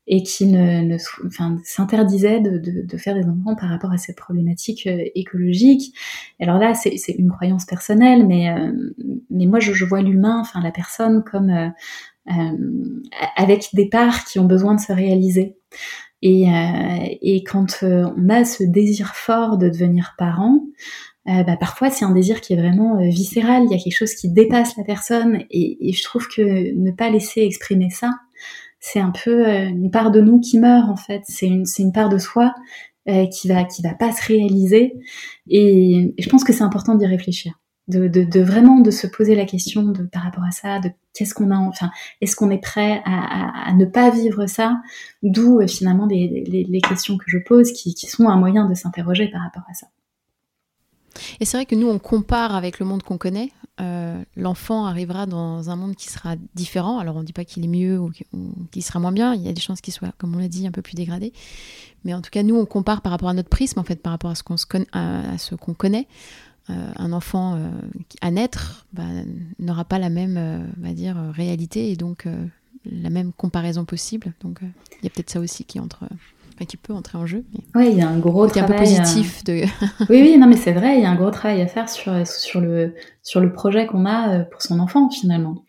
[0.07, 0.97] et qui ne, ne
[1.27, 5.95] enfin, s'interdisait de, de, de, faire des enfants par rapport à cette problématique euh, écologique.
[6.41, 8.73] Alors là, c'est une croyance personnelle, mais, euh,
[9.31, 11.69] mais moi, je, je vois l'humain, enfin la personne, comme euh,
[12.31, 13.03] euh
[13.37, 15.57] avec des parts qui ont besoin de se réaliser.
[16.23, 16.47] Et,
[17.23, 20.61] et quand on a ce désir fort de devenir parent,
[21.25, 24.31] bah, parfois c'est un désir qui est vraiment viscéral, il y a quelque chose qui
[24.31, 28.13] dépasse la personne, et, et je trouve que ne pas laisser exprimer ça,
[28.81, 31.23] c'est un peu euh, une part de nous qui meurt en fait.
[31.27, 32.55] C'est une, c'est une part de soi
[33.09, 34.95] euh, qui va qui va pas se réaliser.
[35.49, 37.55] Et, je pense que c'est important d'y réfléchir,
[37.89, 41.35] de, de, vraiment de se poser la question de par rapport à ça, de qu'est-ce
[41.35, 44.81] qu'on a, enfin, est-ce qu'on est prêt à, à, ne pas vivre ça?
[45.23, 48.69] D'où euh, finalement les, les, les, questions que je pose, qui, qui sont un moyen
[48.69, 49.87] de s'interroger par rapport à ça.
[51.41, 53.51] Et c'est vrai que nous, on compare avec le monde qu'on connaît.
[53.79, 56.99] Euh, l'enfant arrivera dans un monde qui sera différent.
[56.99, 58.11] Alors, on ne dit pas qu'il est mieux ou
[58.71, 59.35] qu'il sera moins bien.
[59.35, 61.33] Il y a des chances qu'il soit, comme on l'a dit, un peu plus dégradé.
[62.05, 64.13] Mais en tout cas, nous, on compare par rapport à notre prisme, en fait, par
[64.13, 64.43] rapport à ce
[65.57, 66.09] qu'on connaît.
[66.69, 67.71] Euh, un enfant euh,
[68.23, 69.05] à naître bah,
[69.61, 72.27] n'aura pas la même, va dire, réalité et donc
[72.85, 74.33] la même comparaison possible.
[74.41, 76.05] Donc, il y a peut-être ça aussi qui entre
[76.65, 77.45] qui peut entrer en jeu.
[77.75, 78.71] Oui, il y a un gros travail.
[78.71, 79.63] un peu positif de.
[80.09, 82.27] oui, oui, non, mais c'est vrai, il y a un gros travail à faire sur
[82.27, 85.65] sur le sur le projet qu'on a euh, pour son enfant finalement.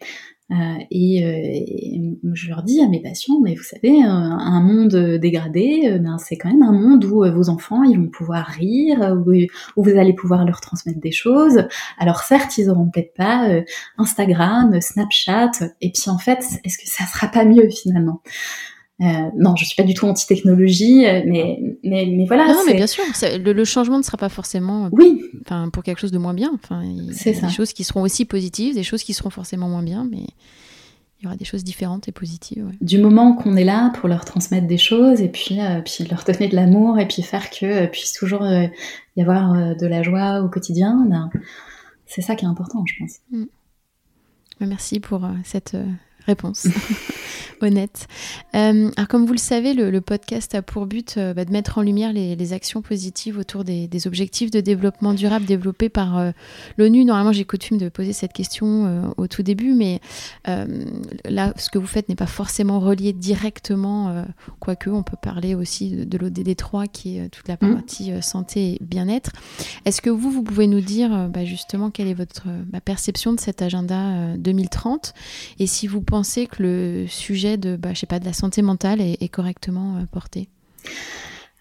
[0.49, 0.55] Euh,
[0.91, 6.17] et, euh, je leur dis à mes patients, mais vous savez, un monde dégradé, ben,
[6.19, 9.97] c'est quand même un monde où vos enfants, ils vont pouvoir rire, où, où, vous
[9.97, 11.67] allez pouvoir leur transmettre des choses.
[11.97, 13.49] Alors certes, ils auront peut-être pas
[13.97, 18.21] Instagram, Snapchat, et puis en fait, est-ce que ça sera pas mieux finalement?
[18.99, 22.47] Euh, non, je suis pas du tout anti-technologie, euh, mais, mais, mais voilà.
[22.47, 25.21] Non, mais bien sûr, le, le, changement ne sera pas forcément euh, oui.
[25.71, 26.49] pour quelque chose de moins bien.
[26.55, 29.69] Enfin, il y a des choses qui seront aussi positives, des choses qui seront forcément
[29.69, 30.25] moins bien, mais
[31.19, 32.65] il y aura des choses différentes et positives.
[32.65, 32.73] Ouais.
[32.81, 36.23] Du moment qu'on est là pour leur transmettre des choses et puis, euh, puis leur
[36.23, 38.47] donner de l'amour et puis faire que puisse toujours
[39.15, 41.29] y avoir de la joie au quotidien, ben,
[42.07, 43.17] c'est ça qui est important, je pense.
[43.29, 43.45] Mm.
[44.61, 45.77] Merci pour cette
[46.27, 46.67] réponse
[47.61, 48.07] honnête.
[48.55, 51.77] Euh, alors comme vous le savez, le, podcast a pour but euh, bah, de mettre
[51.77, 56.31] en lumière les, actions positives autour des, objectifs de développement durable développés par euh,
[56.77, 57.03] l'ONU.
[57.03, 59.99] Normalement, j'ai coutume de poser cette question au tout début, mais
[60.45, 64.25] là, ce que vous faites n'est pas forcément relié directement,
[64.59, 67.73] quoique on peut parler aussi de, de l'ODD 3 qui est toute la mmh.
[67.73, 69.31] partie santé et bien-être.
[69.85, 73.39] Est-ce que vous, vous pouvez nous dire bah, justement quelle est votre bah, perception de
[73.39, 75.13] cet agenda 2030
[75.59, 78.61] et si vous pensez que le sujet de, bah, je sais pas, de la santé
[78.61, 80.49] mentale est, correctement euh, porté?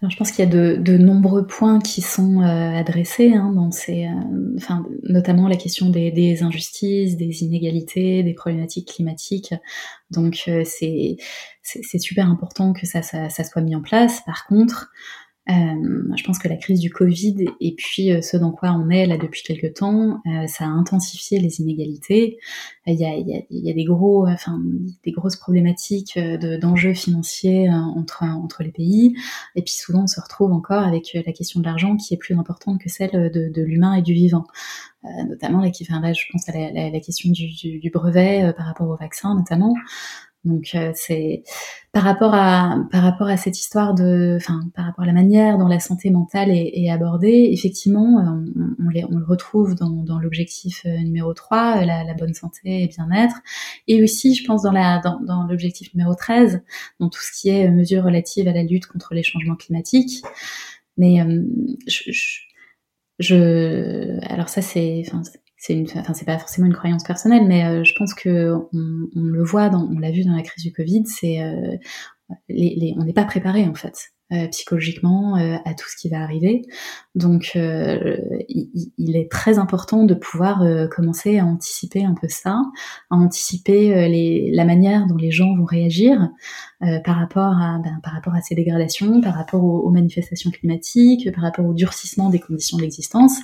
[0.03, 3.71] Alors, je pense qu'il y a de, nombreux points qui sont euh, adressés hein, dans
[3.71, 9.55] ces, euh, enfin, notamment la question des, injustices, des inégalités, des problématiques climatiques.
[10.11, 11.17] Donc, c'est
[11.63, 14.21] c'est super important que ça, ça, ça, soit mis en place.
[14.25, 18.51] Par contre, euh, je pense que la crise du Covid et puis euh, ce dans
[18.51, 22.39] quoi on est là depuis quelques temps, euh, ça a intensifié les inégalités.
[22.87, 24.59] Il y a, y a, y a des gros, enfin
[25.05, 26.19] des grosses problématiques
[26.61, 29.15] d'enjeux financiers entre entre les pays.
[29.55, 32.37] Et puis souvent on se retrouve encore avec la question de l'argent qui est plus
[32.37, 34.47] importante que celle de, de l'humain et du vivant.
[35.29, 37.91] notamment là, qui, enfin, là, je pense à la, la, la question du, du, du
[37.91, 39.75] brevet par rapport au vaccin notamment.
[40.47, 41.43] Donc euh, c'est
[41.93, 45.59] par rapport à par rapport à cette histoire de, enfin par rapport à la manière
[45.59, 49.91] dont la santé mentale est, est abordée, effectivement, euh, on, on, on, le retrouve dans,
[49.91, 53.37] dans l'objectif euh, numéro 3, la, la, bonne santé et bien-être,
[53.89, 56.63] et aussi, je pense, dans la dans, dans l'objectif numéro 13,
[57.01, 60.23] dans tout ce qui est mesures relatives à la lutte contre les changements climatiques.
[60.97, 61.19] Mais
[61.89, 62.41] je, je,
[63.19, 65.03] je, alors ça c'est,
[65.57, 69.09] c'est une, enfin c'est pas forcément une croyance personnelle, mais euh, je pense que on,
[69.17, 71.77] on, le voit, dans, on l'a vu dans la crise du Covid, c'est euh,
[72.49, 74.13] les, les, on n'est pas préparé en fait.
[74.33, 76.63] Euh, psychologiquement euh, à tout ce qui va arriver.
[77.15, 78.17] Donc euh,
[78.49, 82.61] il, il, est très important de pouvoir commencer à anticiper un peu ça,
[83.11, 86.29] à anticiper les, la manière dont les gens vont réagir
[87.05, 91.43] par rapport à ben, par rapport à ces dégradations, par rapport aux, manifestations climatiques, par
[91.43, 93.39] rapport au durcissement des conditions d'existence.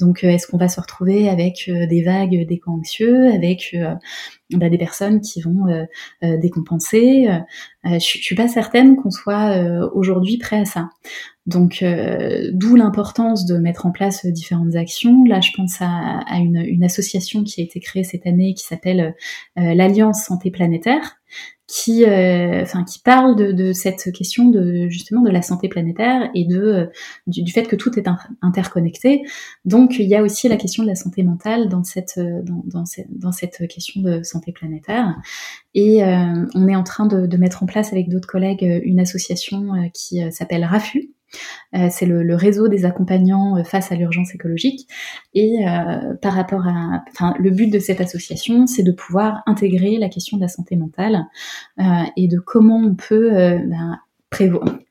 [0.00, 3.76] Donc est-ce qu'on va se retrouver avec des vagues d'éco anxieux, avec
[4.50, 5.86] bah, des personnes qui vont
[6.22, 7.28] décompenser?
[7.84, 10.88] je, suis pas certaine qu'on soit aujourd'hui prêt à ça.
[11.46, 11.84] Donc,
[12.52, 15.24] d'où l'importance de mettre en place différentes actions.
[15.24, 19.14] Là, je pense à, une, association qui a été créée cette année qui s'appelle
[19.56, 21.16] l'Alliance Santé Planétaire,
[21.66, 26.30] qui, euh, enfin, qui parle de, de, cette question de justement de la santé planétaire
[26.34, 26.86] et de euh,
[27.26, 28.06] du, fait que tout est
[28.42, 29.22] interconnecté.
[29.64, 32.84] Donc, il y a aussi la question de la santé mentale dans cette euh, dans,
[32.84, 35.16] cette, dans cette question de santé planétaire.
[35.74, 39.90] Et on est en train de, de, mettre en place avec d'autres collègues une association
[39.92, 41.14] qui s'appelle RAFU,
[41.74, 44.88] euh, c'est le, réseau des accompagnants euh, face à l'urgence écologique.
[45.34, 49.98] Et euh, par rapport à, enfin, le but de cette association, c'est de pouvoir intégrer
[49.98, 51.23] la question de la santé mentale
[51.78, 53.98] et de comment on peut ben,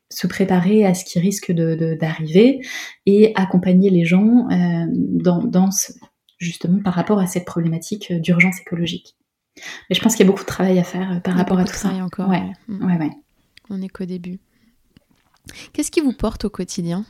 [0.10, 2.62] se préparer à ce qui risque d'arriver
[3.06, 4.48] et accompagner les gens
[4.92, 5.70] dans,
[6.40, 9.16] justement par rapport à cette problématique d'urgence écologique.
[9.90, 11.74] Mais je pense qu'il y a beaucoup de travail à faire par rapport à tout
[11.74, 11.90] ça.
[11.90, 12.44] Encore, ouais.
[12.68, 13.12] Ouais, ouais.
[13.70, 14.40] On est qu'au début.
[15.74, 17.06] Qu'est-ce qui vous porte au quotidien?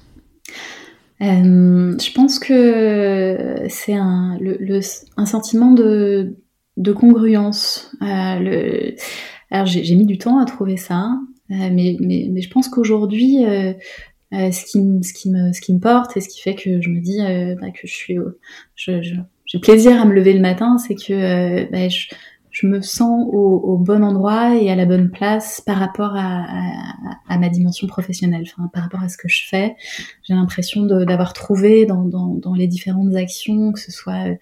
[1.21, 4.37] Euh, Je pense que c'est un,
[5.17, 6.35] un sentiment de,
[6.77, 7.91] de congruence.
[8.01, 8.91] Euh,
[9.51, 11.11] alors j'ai mis du temps à trouver ça,
[11.51, 13.37] euh, mais, mais, mais, je pense qu'aujourd'hui,
[14.31, 16.89] ce, qui, ce, qui me, ce qui me porte et ce qui fait que je
[16.89, 17.19] me dis
[17.61, 18.17] bah, que je suis,
[18.75, 22.07] j'ai plaisir à me lever le matin, c'est que bah, je,
[22.53, 26.43] je me sens au, au, bon endroit et à la bonne place par rapport à,
[26.43, 29.75] à, à, ma dimension professionnelle, enfin par rapport à ce que je fais.
[30.21, 34.35] J'ai l'impression d'avoir trouvé dans, dans, dans, les différentes actions, que ce soit euh,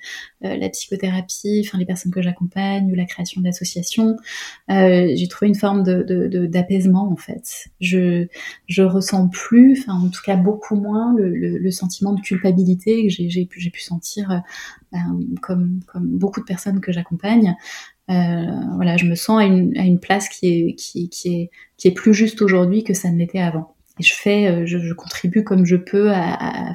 [0.44, 4.18] euh, la psychothérapie, enfin les personnes que j'accompagne ou la création d'associations,
[4.70, 6.02] euh, j'ai trouvé une forme de
[6.46, 7.70] d'apaisement en fait.
[7.80, 8.28] Je
[8.68, 13.08] je ressens plus, enfin en tout cas beaucoup moins le, le, le sentiment de culpabilité
[13.08, 14.38] que j'ai pu pu sentir euh,
[15.42, 17.56] comme comme beaucoup de personnes que j'accompagne.
[18.12, 21.50] Euh, voilà, je me sens à une, à une place qui est, qui, qui, est,
[21.78, 23.76] qui est plus juste aujourd'hui que ça ne l'était avant.
[24.00, 26.74] Et je fais, euh, je, je, contribue comme je peux à, à,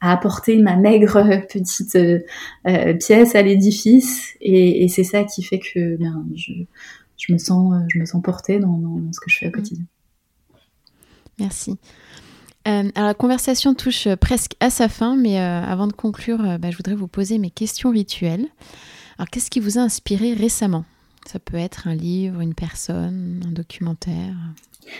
[0.00, 5.60] à apporter ma maigre petite euh, pièce à l'édifice, et, et c'est ça qui fait
[5.60, 6.52] que bien, je,
[7.16, 9.84] je, me sens, je me sens portée dans, dans, ce que je fais au quotidien.
[11.38, 11.78] Merci.
[12.68, 16.76] Euh, alors la conversation touche presque à sa fin, mais avant de conclure, bah, je
[16.76, 18.46] voudrais vous poser mes questions rituelles.
[19.18, 20.84] Alors, qu'est-ce qui vous a inspiré récemment?
[21.26, 24.34] Ça peut être un livre, une personne, un documentaire,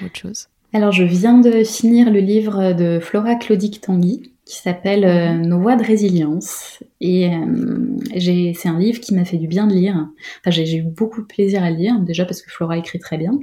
[0.04, 0.48] autre chose.
[0.74, 5.60] Alors, je viens de finir le livre de Flora Claudic Tanguy qui s'appelle euh, Nos
[5.60, 6.82] voies de résilience.
[7.00, 10.08] Et euh, c'est un livre qui m'a fait du bien de lire.
[10.40, 13.18] Enfin, j'ai eu beaucoup de plaisir à le lire, déjà parce que Flora écrit très
[13.18, 13.38] bien,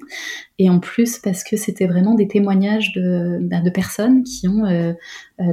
[0.58, 4.66] et en plus parce que c'était vraiment des témoignages de, ben, de personnes qui ont
[4.66, 4.94] euh,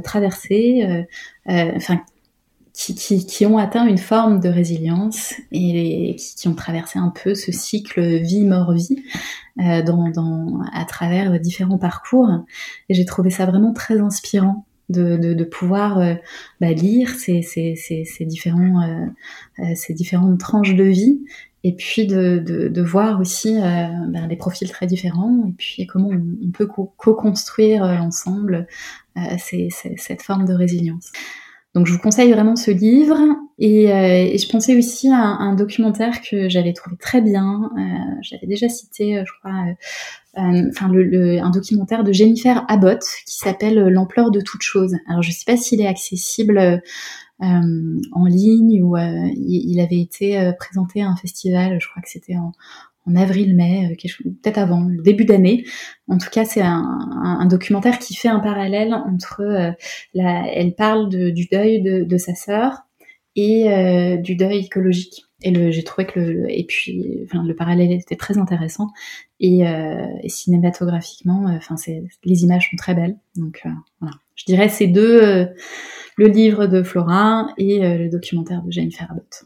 [0.03, 1.05] traversé,
[1.47, 2.01] enfin,
[2.77, 7.51] qui, qui, ont atteint une forme de résilience et qui, ont traversé un peu ce
[7.51, 9.03] cycle vie-mort-vie
[9.59, 12.29] euh, dans, dans, à travers différents parcours.
[12.87, 16.13] Et j'ai trouvé ça vraiment très inspirant de, de, de pouvoir euh,
[16.61, 19.05] bah, lire ces, ces, ces, ces différents, euh,
[19.59, 21.21] euh, ces différentes tranches de vie
[21.63, 25.87] et puis de, de, de voir aussi euh, bah, des profils très différents et puis
[25.87, 28.67] comment on, on peut co-construire ensemble
[29.39, 31.11] cette forme de résilience.
[31.77, 33.19] Donc je vous conseille vraiment ce livre
[33.59, 37.69] et, euh, je pensais aussi à un, documentaire que j'avais trouvé très bien.
[37.77, 39.63] Euh, J'avais déjà cité, euh, je crois,
[40.35, 44.95] enfin le, un documentaire de Jennifer Abbott qui s'appelle L'ampleur de toute chose.
[45.07, 46.81] Alors je sais pas s'il est accessible.
[47.39, 52.53] en ligne ou il, avait été présenté à un festival, je crois que c'était en,
[53.07, 55.65] en avril-mai, euh, peut-être avant, le début d'année.
[56.07, 59.71] En tout cas, c'est un, documentaire qui fait un parallèle entre, euh,
[60.13, 62.83] la, elle parle du deuil de, sa sœur
[63.35, 65.23] et euh, du deuil écologique.
[65.43, 68.87] Et j'ai trouvé que le, et puis, enfin, le parallèle était très intéressant
[69.39, 69.63] et,
[70.27, 73.17] cinématographiquement, enfin, c'est, les images sont très belles.
[73.35, 73.61] Donc
[74.01, 75.47] voilà, je dirais ces deux,
[76.17, 79.45] le livre de Flora et le documentaire de Jennifer Abbott.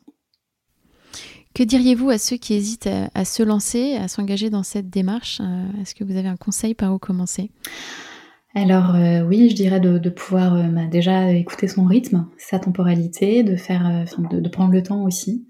[1.54, 5.82] Que diriez-vous à ceux qui hésitent à, se lancer, à s'engager dans cette démarche euh,
[5.82, 7.52] Est-ce que vous avez un conseil par où commencer?
[8.56, 13.44] Alors euh, oui, je dirais de, pouvoir euh, bah, déjà écouter son rythme, sa temporalité,
[13.44, 15.48] de prendre le temps aussi,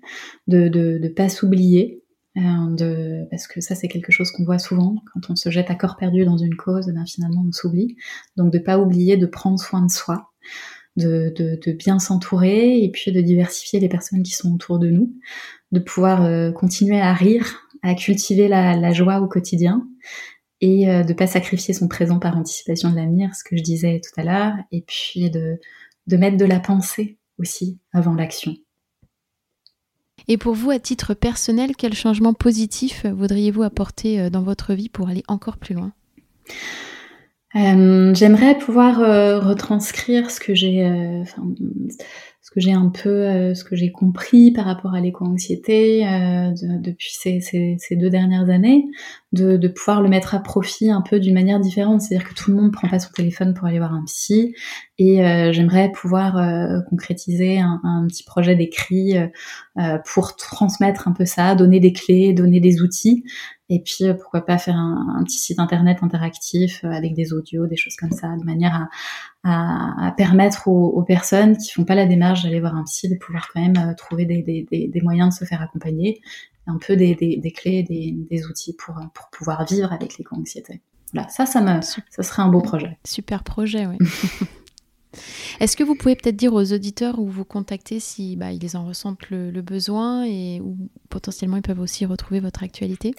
[0.48, 2.04] de ne pas s'oublier,
[2.36, 5.98] parce que ça c'est quelque chose qu'on voit souvent quand on se jette à corps
[5.98, 7.96] perdu dans une cause, ben, finalement on s'oublie.
[8.38, 10.32] Donc de pas oublier de prendre soin de soi,
[10.96, 15.12] de bien s'entourer et puis de diversifier les personnes qui sont autour de nous,
[15.72, 19.88] de pouvoir euh, continuer à rire, à cultiver la, joie au quotidien
[20.60, 24.02] et euh, de pas sacrifier son présent par anticipation de l'avenir, ce que je disais
[24.04, 25.60] tout à l'heure, et puis de,
[26.08, 28.56] de mettre de la pensée aussi avant l'action.
[30.28, 35.10] Et pour vous, à titre personnel, quel changement positif voudriez-vous apporter dans votre vie pour
[35.10, 35.94] aller encore plus loin?
[37.56, 39.00] J'aimerais pouvoir
[39.44, 41.26] retranscrire ce que j'ai,
[42.52, 46.52] ce que j'ai un peu, euh, ce que j'ai compris par rapport à l'éco-anxiété euh,
[46.82, 48.88] depuis ces, ces, ces, deux dernières années,
[49.32, 52.02] de, de, pouvoir le mettre à profit un peu d'une manière différente.
[52.02, 54.54] C'est-à-dire que tout le monde prend pas son téléphone pour aller voir un psy,
[54.98, 59.16] et euh, j'aimerais pouvoir euh, concrétiser un, un, petit projet d'écrit
[60.14, 63.24] pour transmettre un peu ça, donner des clés, donner des outils,
[63.74, 67.78] et puis pourquoi pas faire un, un petit site internet interactif avec des audios, des
[67.78, 68.90] choses comme ça, de manière
[69.46, 72.84] à, à, à permettre aux, aux, personnes qui font pas la démarche d'aller voir un
[72.84, 75.62] psy de pouvoir quand même euh, trouver des, des, des, des, moyens de se faire
[75.62, 76.20] accompagner,
[76.68, 77.16] un peu des,
[77.56, 80.82] clés, des, outils pour, pour pouvoir vivre avec l'éco-anxiété.
[81.14, 82.98] Voilà, ça, ça, me, ça serait un beau projet.
[83.06, 83.98] Super projet, oui.
[85.60, 88.86] Est-ce que vous pouvez peut-être dire aux auditeurs où vous contactez si bah, ils en
[88.86, 90.78] ressentent le, le, besoin et où
[91.10, 93.14] potentiellement ils peuvent aussi retrouver votre actualité?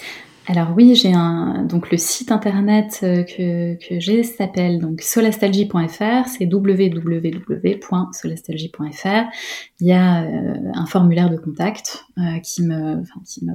[0.49, 6.27] Alors oui, j'ai un donc le site internet euh, que, que j'ai s'appelle donc solastalgie.fr,
[6.27, 9.23] c'est www.solastalgie.fr.
[9.81, 13.53] Il y a euh, un formulaire de contact euh, qui me qui me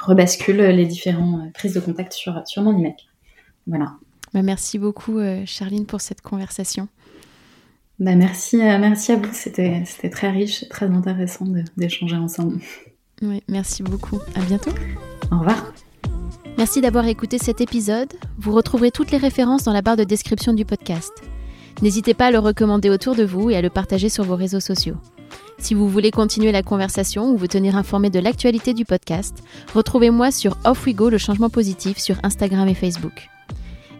[0.00, 2.96] rebascule les différentes prises de contact sur sur mon email.
[3.68, 3.92] Voilà.
[4.32, 6.88] Bah, merci beaucoup Charline pour cette conversation.
[8.00, 11.46] Bah, merci merci à vous, c'était c'était très riche, très intéressant
[11.76, 12.58] d'échanger ensemble.
[13.22, 14.18] Oui, merci beaucoup.
[14.34, 14.72] À bientôt.
[15.30, 15.72] Au revoir.
[16.58, 18.12] Merci d'avoir écouté cet épisode.
[18.38, 21.12] Vous retrouverez toutes les références dans la barre de description du podcast.
[21.82, 24.60] N'hésitez pas à le recommander autour de vous et à le partager sur vos réseaux
[24.60, 24.96] sociaux.
[25.58, 29.42] Si vous voulez continuer la conversation ou vous tenir informé de l'actualité du podcast,
[29.74, 33.28] retrouvez-moi sur Off We Go le changement positif sur Instagram et Facebook.